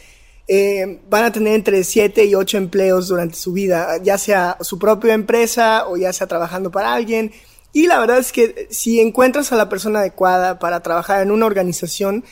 [0.50, 4.78] eh, van a tener entre 7 y 8 empleos durante su vida, ya sea su
[4.78, 7.32] propia empresa o ya sea trabajando para alguien.
[7.72, 11.46] Y la verdad es que si encuentras a la persona adecuada para trabajar en una
[11.46, 12.26] organización,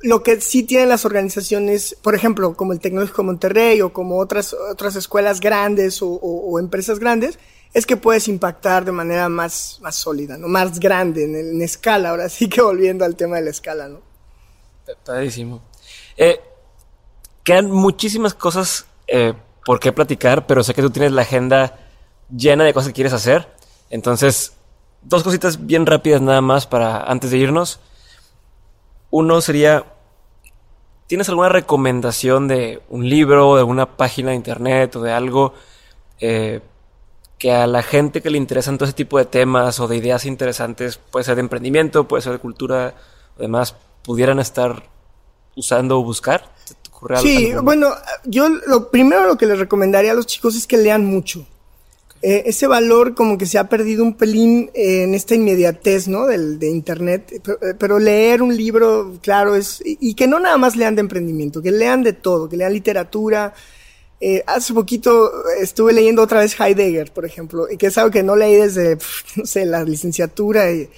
[0.00, 4.54] lo que sí tienen las organizaciones, por ejemplo, como el Tecnológico Monterrey o como otras,
[4.54, 7.38] otras escuelas grandes o, empresas grandes,
[7.74, 10.48] es que puedes impactar de manera más, más sólida, ¿no?
[10.48, 12.10] Más grande, en, escala.
[12.10, 14.00] Ahora sí que volviendo al tema de la escala, ¿no?
[15.04, 15.62] Padrísimo.
[16.16, 16.40] Eh,
[17.44, 19.34] quedan muchísimas cosas eh,
[19.64, 21.78] por qué platicar, pero sé que tú tienes la agenda
[22.34, 23.48] llena de cosas que quieres hacer.
[23.90, 24.52] Entonces,
[25.02, 27.80] dos cositas bien rápidas nada más para antes de irnos.
[29.10, 29.84] Uno sería,
[31.06, 35.54] ¿tienes alguna recomendación de un libro, de alguna página de internet o de algo
[36.20, 36.60] eh,
[37.38, 40.26] que a la gente que le interesan todo ese tipo de temas o de ideas
[40.26, 42.94] interesantes, puede ser de emprendimiento, puede ser de cultura,
[43.36, 44.82] además, pudieran estar
[45.56, 46.50] usando o buscar?
[47.16, 47.90] sí, bueno,
[48.24, 51.46] yo lo primero lo que les recomendaría a los chicos es que lean mucho.
[52.20, 56.26] Eh, ese valor como que se ha perdido un pelín en esta inmediatez, ¿no?
[56.26, 57.40] Del, de Internet.
[57.78, 59.80] Pero, leer un libro, claro, es...
[59.84, 63.54] Y, que no nada más lean de emprendimiento, que lean de todo, que lean literatura.
[64.20, 68.24] Eh, hace poquito estuve leyendo otra vez Heidegger, por ejemplo, y que es algo que
[68.24, 68.98] no leí desde,
[69.36, 70.72] no sé, la licenciatura.
[70.72, 70.88] Y,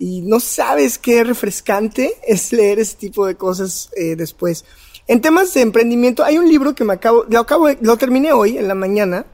[0.00, 4.64] y no sabes qué refrescante es leer ese tipo de cosas eh, después.
[5.06, 8.58] En temas de emprendimiento, hay un libro que me acabo, lo acabo, lo terminé hoy
[8.58, 9.26] en la mañana,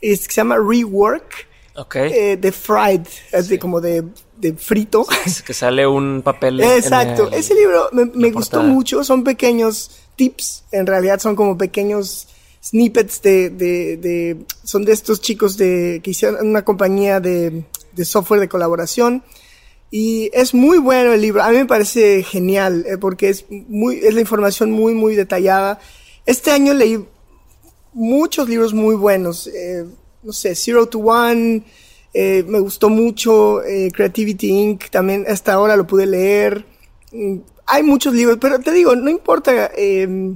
[0.00, 2.36] es, que se llama Rework, okay.
[2.36, 4.04] de Fried, es de como de,
[4.36, 5.06] de frito.
[5.46, 6.60] que sale un papel.
[6.60, 12.28] Exacto, ese libro me, me gustó mucho, son pequeños tips, en realidad son como pequeños
[12.62, 18.04] snippets de, de, de son de estos chicos de, que hicieron una compañía de, de
[18.04, 19.22] software de colaboración.
[19.90, 21.42] Y es muy bueno el libro.
[21.42, 25.80] A mí me parece genial eh, porque es muy, es la información muy, muy detallada.
[26.26, 27.04] Este año leí
[27.92, 29.46] muchos libros muy buenos.
[29.46, 29.86] Eh,
[30.22, 31.62] no sé, Zero to One,
[32.12, 33.62] eh, me gustó mucho.
[33.64, 34.90] Eh, Creativity Inc.
[34.90, 36.64] también hasta ahora lo pude leer.
[37.12, 39.70] Mm, hay muchos libros, pero te digo, no importa.
[39.76, 40.34] Eh,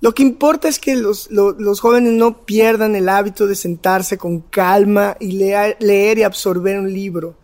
[0.00, 4.18] lo que importa es que los, los, los, jóvenes no pierdan el hábito de sentarse
[4.18, 7.34] con calma y leer, leer y absorber un libro.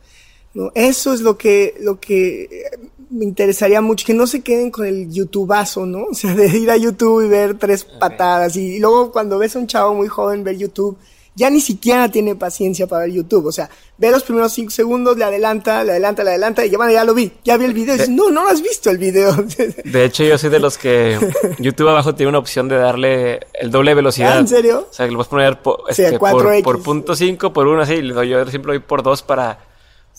[0.54, 0.70] ¿no?
[0.74, 2.66] Eso es lo que, lo que
[3.12, 6.04] me interesaría mucho, que no se queden con el youtubazo, ¿no?
[6.10, 9.54] O sea, de ir a YouTube y ver tres patadas y, y luego cuando ves
[9.54, 10.98] a un chavo muy joven ver YouTube,
[11.34, 13.46] ya ni siquiera tiene paciencia para ver YouTube.
[13.46, 16.76] O sea, ve los primeros cinco segundos, le adelanta, le adelanta, le adelanta, y ya,
[16.76, 17.94] bueno, ya lo vi, ya vi el video.
[17.94, 19.32] Y dices, no, no lo has visto el video.
[19.84, 21.18] De hecho, yo soy de los que
[21.58, 24.36] YouTube abajo tiene una opción de darle el doble velocidad.
[24.36, 24.86] ¿Ah, ¿En serio?
[24.90, 26.62] O sea, que lo vas a poner por, Sí, este, 4X.
[26.62, 28.02] por, por punto 5, por 1, así.
[28.02, 29.71] Yo siempre lo doy por 2 para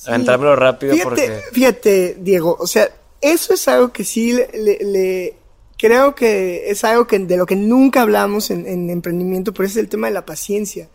[0.06, 0.94] aventármelo rápido.
[0.94, 1.41] Fíjate, porque...
[1.52, 2.89] fíjate, Diego, o sea,
[3.22, 5.34] eso es algo que sí le, le- le-
[5.78, 9.76] creo que es algo que de lo que nunca hablamos en, en emprendimiento, pero es
[9.78, 10.89] el tema de la paciencia.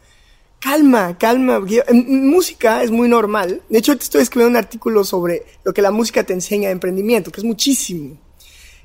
[0.61, 1.61] Calma, calma.
[1.87, 3.63] En, música es muy normal.
[3.69, 6.73] De hecho, ahorita estoy escribiendo un artículo sobre lo que la música te enseña de
[6.73, 8.19] emprendimiento, que es muchísimo.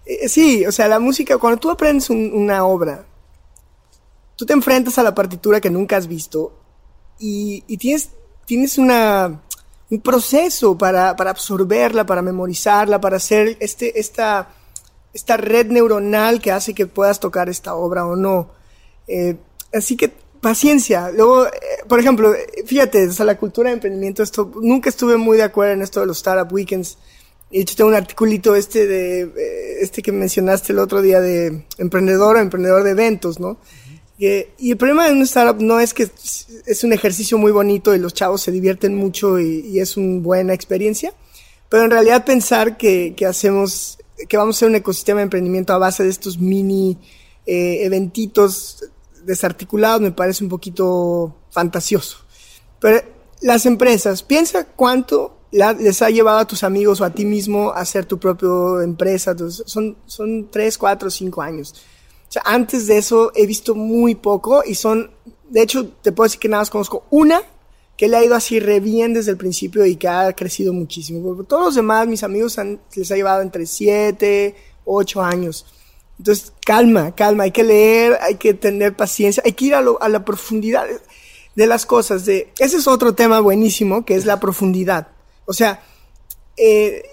[0.05, 3.05] Eh, sí, o sea, la música, cuando tú aprendes un- una obra,
[4.35, 6.53] tú te enfrentas a la partitura que nunca has visto
[7.19, 8.09] y, y tienes,
[8.45, 9.41] tienes una,
[9.93, 14.49] un proceso para, para absorberla, para memorizarla, para hacer este, esta,
[15.13, 18.49] esta red neuronal que hace que puedas tocar esta obra o no.
[19.07, 19.35] Eh,
[19.71, 21.11] así que paciencia.
[21.11, 21.51] Luego, eh,
[21.87, 25.73] por ejemplo, eh, fíjate, o la cultura de emprendimiento, esto, nunca estuve muy de acuerdo
[25.73, 26.97] en esto de los startup weekends.
[27.51, 32.37] De hecho, tengo un articulito este de, este que mencionaste el otro día de emprendedor
[32.37, 33.57] o emprendedor de eventos, ¿no?
[34.57, 36.09] Y, el problema de un startup no es que
[36.65, 40.53] es un ejercicio muy bonito y los chavos se divierten mucho y, es una buena
[40.53, 41.13] experiencia,
[41.67, 43.97] pero en realidad pensar que, hacemos,
[44.29, 46.97] que vamos a hacer un ecosistema de emprendimiento a base de estos mini
[47.45, 48.85] eh, eventitos
[49.25, 52.19] desarticulados me parece un poquito fantasioso.
[52.79, 53.01] Pero
[53.41, 57.81] las empresas, piensa cuánto les ha llevado a tus amigos o a ti mismo a
[57.81, 59.35] hacer tu propia empresa.
[59.65, 61.75] Son, son tres, cuatro, cinco años.
[62.33, 65.11] Sea, antes de eso he visto muy poco y son,
[65.51, 67.43] de hecho, te puedo decir que nada más conozco una
[67.95, 71.21] que le ha ido así re bien desde el principio y que ha crecido muchísimo.
[71.23, 75.67] Porque todos los demás, mis amigos, han- les ha llevado entre siete, ocho años.
[76.17, 80.01] Entonces, calma, calma, hay que leer, hay que tener paciencia, hay que ir a, lo-
[80.01, 80.87] a la profundidad
[81.53, 82.25] de las cosas.
[82.25, 85.09] De, ese es otro tema buenísimo, que es la profundidad.
[85.45, 85.83] O sea,
[86.57, 87.03] eh,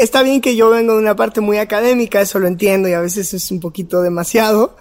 [0.00, 3.00] está bien que yo vengo de una parte muy académica, eso lo entiendo y a
[3.00, 4.76] veces es un poquito demasiado,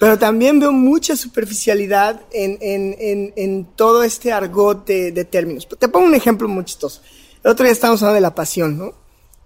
[0.00, 5.68] pero también veo mucha superficialidad en, en, en, en todo este argot de, términos.
[5.78, 7.00] Te pongo un ejemplo muy chistoso.
[7.44, 8.92] El otro día estábamos hablando de la pasión, ¿no?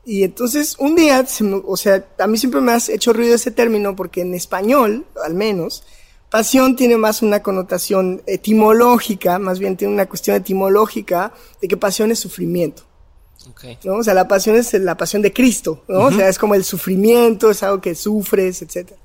[0.06, 1.24] Y entonces un día,
[1.66, 5.34] o sea, a mí siempre me ha hecho ruido ese término porque en español, al
[5.34, 5.84] menos,
[6.30, 12.10] pasión tiene más una connotación etimológica, más bien tiene una cuestión etimológica de que pasión
[12.10, 12.89] es sufrimiento.
[13.50, 13.64] Ok.
[13.84, 13.96] ¿no?
[13.96, 16.06] O sea, la pasión es la pasión de Cristo, ¿no?
[16.06, 19.00] O sea, es como el sufrimiento, es algo que sufres, etcétera.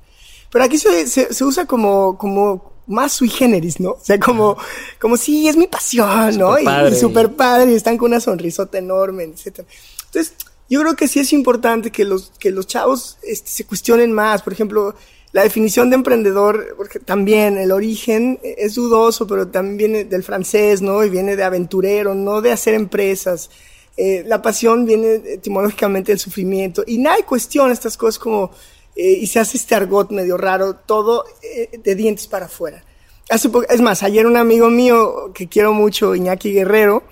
[0.50, 3.90] Pero aquí se, se, se usa como, como más sui generis, ¿no?
[3.90, 4.56] O sea, como,
[5.00, 6.58] como sí, es mi pasión, ¿no?
[6.58, 6.96] Y, Superpadre.
[6.96, 9.66] y super padre, y están con una sonrisota enorme, etcétera.
[10.06, 10.34] Entonces,
[10.68, 14.42] yo creo que sí es importante que los, que los chavos este, se cuestionen más.
[14.42, 14.94] Por ejemplo,
[15.32, 20.82] la definición de emprendedor, porque también el origen es dudoso, pero también viene del francés,
[20.82, 21.04] ¿no?
[21.04, 23.50] Y viene de aventurero, no de hacer empresas.
[23.96, 26.84] Eh, la pasión viene etimológicamente del sufrimiento.
[26.86, 28.50] Y nadie cuestiona estas cosas como,
[28.94, 32.84] eh, y se hace este argot medio raro, todo eh, de dientes para afuera.
[33.28, 37.02] Hace es más, ayer un amigo mío que quiero mucho, Iñaki Guerrero,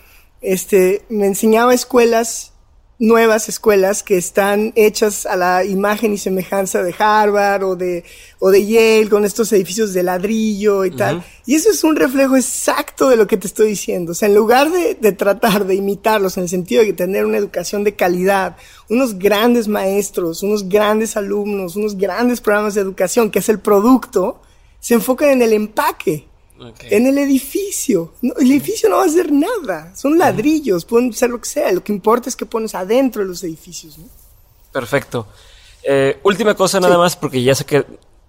[0.40, 2.53] este, me enseñaba escuelas,
[2.98, 8.04] nuevas escuelas que están hechas a la imagen y semejanza de Harvard o de,
[8.38, 11.24] o de Yale con estos edificios de ladrillo y tal.
[11.44, 14.12] Y eso es un reflejo exacto de lo que te estoy diciendo.
[14.12, 17.38] O sea, en lugar de, de tratar de imitarlos en el sentido de tener una
[17.38, 18.56] educación de calidad,
[18.88, 24.40] unos grandes maestros, unos grandes alumnos, unos grandes programas de educación, que es el producto,
[24.78, 26.28] se enfocan en el empaque.
[26.90, 28.14] En el edificio.
[28.22, 29.94] el edificio no va a hacer nada.
[29.96, 31.72] Son ladrillos, pueden ser lo que sea.
[31.72, 33.98] Lo que importa es que pones adentro de los edificios.
[34.72, 35.26] Perfecto.
[35.82, 37.84] Eh, última cosa nada más, porque ya sé que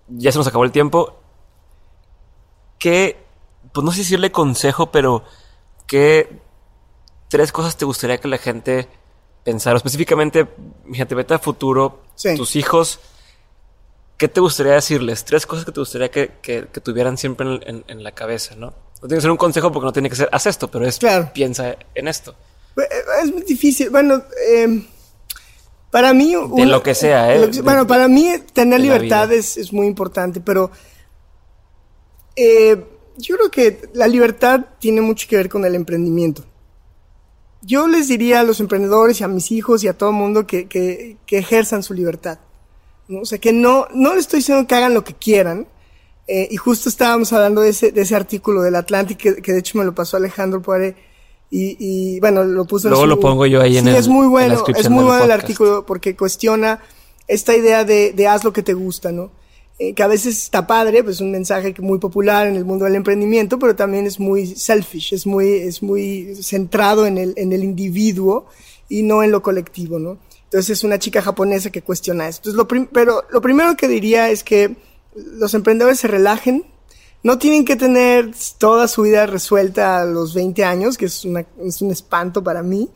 [0.08, 1.20] ya se nos acabó el tiempo.
[2.78, 3.18] ¿Qué,
[3.72, 5.24] pues no sé decirle consejo, pero
[5.88, 6.40] qué
[7.30, 8.88] tres cosas te gustaría que la gente
[9.44, 9.78] pensara?
[9.78, 10.48] Específicamente,
[10.92, 12.02] fíjate, vete a futuro,
[12.36, 13.00] tus hijos,
[14.18, 15.26] ¿qué te gustaría decirles?
[15.26, 18.74] Tres cosas que te gustaría que, tuvieran siempre en, la cabeza, ¿no?
[19.02, 21.00] No tiene que ser un consejo porque no tiene que ser, haz esto, pero es,
[21.34, 22.36] piensa en esto.
[22.78, 22.84] Eh,
[23.24, 23.90] es muy difícil.
[23.90, 24.86] Bueno, eh,
[25.96, 26.36] para mí...
[26.56, 27.50] De lo que sea, ¿eh?
[27.64, 30.70] bueno, para mí tener libertad es, muy importante, pero
[32.36, 32.84] eh,
[33.18, 36.44] yo creo que la libertad tiene mucho que ver con el emprendimiento.
[37.62, 40.46] Yo les diría a los emprendedores y a mis hijos y a todo el mundo
[40.46, 42.40] que, que, ejerzan su libertad.
[43.08, 43.22] ¿No?
[43.22, 45.68] O sea, que no, no les estoy diciendo que hagan lo que quieran.
[46.28, 49.60] Eh, y justo estábamos hablando de ese, de ese artículo del Atlantic, que, que de
[49.60, 50.96] hecho me lo pasó Alejandro Poiré
[51.52, 54.90] y, bueno, lo puso Luego lo pongo yo ahí en el es muy bueno, es
[54.90, 56.82] muy bueno el artículo porque cuestiona
[57.28, 59.32] esta idea de, de haz lo que te gusta, ¿no?
[59.78, 62.96] Eh, que a veces está padre, pues un mensaje muy popular en el mundo del
[62.96, 67.64] emprendimiento, pero también es muy selfish, es muy, es muy centrado en el, en el
[67.64, 68.48] individuo
[68.88, 70.18] y no en lo colectivo, ¿no?
[70.56, 72.50] Entonces es una chica japonesa que cuestiona esto.
[72.50, 74.78] Entonces, lo pero lo primero que diría es que
[75.14, 76.64] los emprendedores se relajen,
[77.24, 81.26] no tienen que tener toda su vida resuelta a los 20 años, que es,
[81.60, 82.90] es un espanto para mí.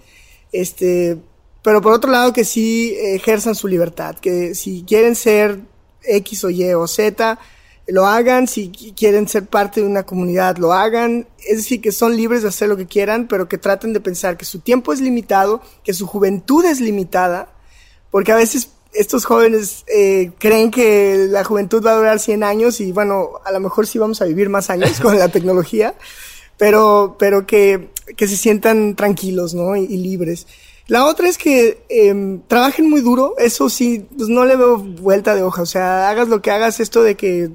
[0.53, 1.17] Este,
[1.61, 5.59] pero por otro lado que sí ejerzan su libertad, que si quieren ser
[6.03, 7.37] X o Y o Z,
[7.91, 12.15] lo hagan, si quieren ser parte de una comunidad, lo hagan, es decir, que son
[12.15, 15.01] libres de hacer lo que quieran, pero que traten de pensar que su tiempo es
[15.01, 17.51] limitado, que su juventud es limitada,
[18.11, 22.81] porque a veces estos jóvenes eh, creen que la juventud va a durar 100 años
[22.81, 25.95] y bueno, a lo mejor sí vamos a vivir más años con la tecnología,
[26.57, 29.75] pero, pero que, que se sientan tranquilos, ¿no?
[29.75, 30.47] Y, libres.
[30.87, 35.35] La otra es que eh, trabajen muy duro, eso sí, pues no le veo vuelta
[35.35, 37.51] de hoja, o sea, hagas lo que hagas, esto de que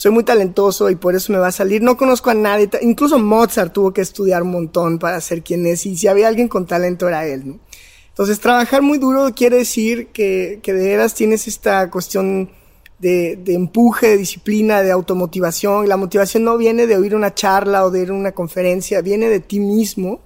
[0.00, 1.82] soy muy talentoso y por eso me va a salir.
[1.82, 5.84] No conozco a nadie, incluso Mozart tuvo que estudiar un montón para ser quien es
[5.84, 7.60] y si había alguien con talento era él, ¿no?
[8.08, 12.50] Entonces, trabajar muy duro quiere decir que, que de veras tienes esta cuestión
[12.98, 15.86] de, de, empuje, de disciplina, de automotivación.
[15.86, 19.28] La motivación no viene de oír una charla o de ir a una conferencia, viene
[19.28, 20.22] de ti mismo.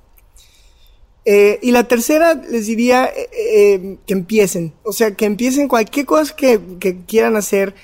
[1.25, 4.72] Eh, y la tercera, les diría eh, eh, que empiecen.
[4.85, 7.75] O sea, que empiecen cualquier cosa que, que quieran hacer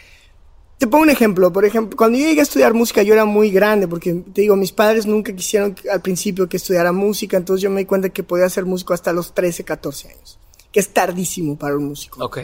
[0.80, 3.50] te pongo un ejemplo, por ejemplo, cuando yo llegué a estudiar música yo era muy
[3.50, 7.68] grande, porque te digo, mis padres nunca quisieron al principio que estudiara música, entonces yo
[7.68, 10.38] me di cuenta que podía ser músico hasta los 13, 14 años,
[10.72, 12.24] que es tardísimo para un músico.
[12.24, 12.38] Ok.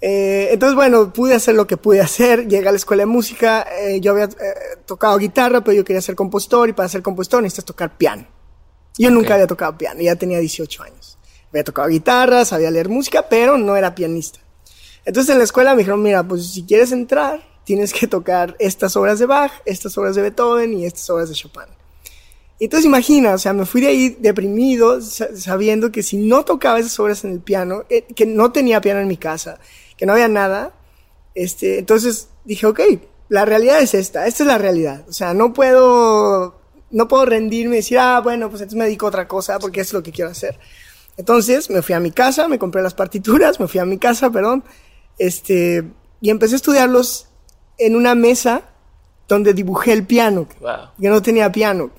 [0.00, 3.64] Eh, entonces, bueno, pude hacer lo que pude hacer, llegué a la escuela de música,
[3.80, 7.40] eh, yo había eh, tocado guitarra, pero yo quería ser compositor, y para ser compositor
[7.40, 8.26] necesitas tocar piano.
[8.98, 11.18] Yo nunca había tocado piano, ya tenía 18 años.
[11.50, 14.40] Había tocado guitarra, sabía leer música, pero no era pianista.
[15.04, 18.96] Entonces en la escuela me dijeron, mira, pues si quieres entrar, tienes que tocar estas
[18.96, 21.64] obras de Bach, estas obras de Beethoven y estas obras de Chopin.
[22.60, 26.98] Entonces imagina, o sea, me fui de ahí deprimido, sabiendo que si no tocaba esas
[27.00, 29.58] obras en el piano, eh, que no tenía piano en mi casa,
[29.96, 30.72] que no había nada,
[31.34, 32.80] este, entonces dije, ok,
[33.28, 35.04] la realidad es esta, esta es la realidad.
[35.08, 39.06] O sea, no puedo, no puedo rendirme y decir, ah, bueno, pues entonces me dedico
[39.06, 40.58] a otra cosa porque es lo que quiero hacer.
[41.16, 44.30] Entonces me fui a mi casa, me compré las partituras, me fui a mi casa,
[44.30, 44.64] perdón,
[45.18, 45.84] este,
[46.20, 47.28] y empecé a estudiarlos
[47.78, 48.62] en una mesa
[49.28, 50.46] donde dibujé el piano,
[51.00, 51.90] que no tenía piano.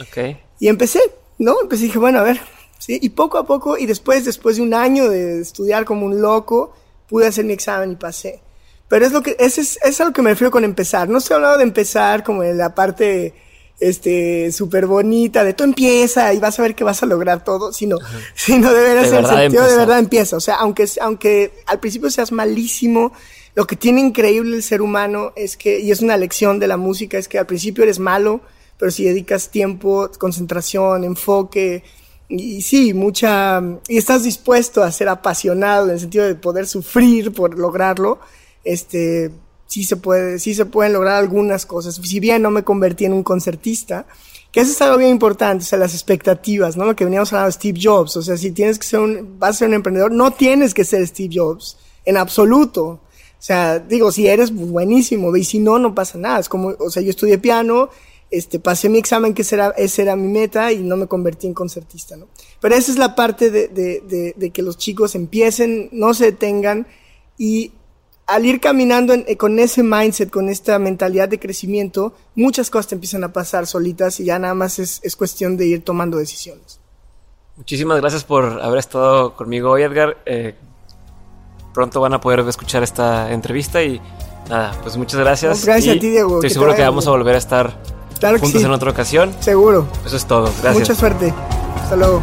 [0.00, 0.40] Okay.
[0.58, 1.00] Y empecé,
[1.38, 1.60] ¿no?
[1.62, 2.40] Empecé y dije, bueno, a ver,
[2.78, 2.98] ¿sí?
[3.00, 6.74] Y poco a poco, y después, después de un año de estudiar como un loco,
[7.08, 8.40] pude hacer mi examen y pasé.
[8.88, 11.08] Pero es lo que, es, es, es a lo que me refiero con empezar.
[11.08, 13.34] No estoy hablando de empezar como en la parte
[13.80, 17.72] este, súper bonita, de tú empieza y vas a ver que vas a lograr todo,
[17.72, 17.98] sino,
[18.34, 20.36] sino de veras, de el sentido de verdad empieza.
[20.36, 23.12] O sea, aunque, aunque al principio seas malísimo,
[23.54, 26.76] lo que tiene increíble el ser humano es que, y es una lección de la
[26.76, 28.40] música, es que al principio eres malo,
[28.78, 31.84] pero si dedicas tiempo, concentración, enfoque,
[32.28, 37.32] y, sí, mucha, y estás dispuesto a ser apasionado en el sentido de poder sufrir
[37.32, 38.20] por lograrlo,
[38.64, 39.30] este,
[39.72, 41.94] sí se puede, sí se pueden lograr algunas cosas.
[41.94, 44.04] Si bien no me convertí en un concertista,
[44.52, 46.84] que eso es algo bien importante, o sea, las expectativas, ¿no?
[46.84, 49.56] Lo que veníamos hablando de Steve Jobs, o sea, si tienes que ser un, vas
[49.56, 52.84] a ser un emprendedor, no tienes que ser Steve Jobs, en absoluto.
[52.84, 53.00] O
[53.38, 56.38] sea, digo, si eres buenísimo, y si no, no pasa nada.
[56.38, 57.88] Es como, o sea, yo estudié piano,
[58.30, 61.46] este, pasé mi examen, que ese era, esa era mi meta, y no me convertí
[61.46, 62.28] en concertista, ¿no?
[62.60, 66.26] Pero esa es la parte de, de, de, de que los chicos empiecen, no se
[66.26, 66.86] detengan,
[67.38, 67.72] y
[68.34, 72.88] al ir caminando en- eh, con ese mindset, con esta mentalidad de crecimiento, muchas cosas
[72.88, 76.16] te empiezan a pasar solitas y ya nada más es, es cuestión de ir tomando
[76.18, 76.80] decisiones.
[77.56, 80.16] Muchísimas gracias por haber estado conmigo hoy, Edgar.
[80.26, 80.54] Eh,
[81.74, 84.00] pronto van a poder escuchar esta entrevista y
[84.48, 85.60] nada, pues muchas gracias.
[85.60, 87.76] No, gracias Y a ti, Diego, Estoy que seguro que vamos a volver a estar
[88.18, 88.66] Claro juntos sí.
[88.66, 89.34] en otra ocasión.
[89.40, 89.86] Seguro.
[90.06, 90.44] Eso es todo.
[90.62, 90.74] Gracias.
[90.88, 91.34] Mucha suerte.
[91.82, 92.22] Hasta luego.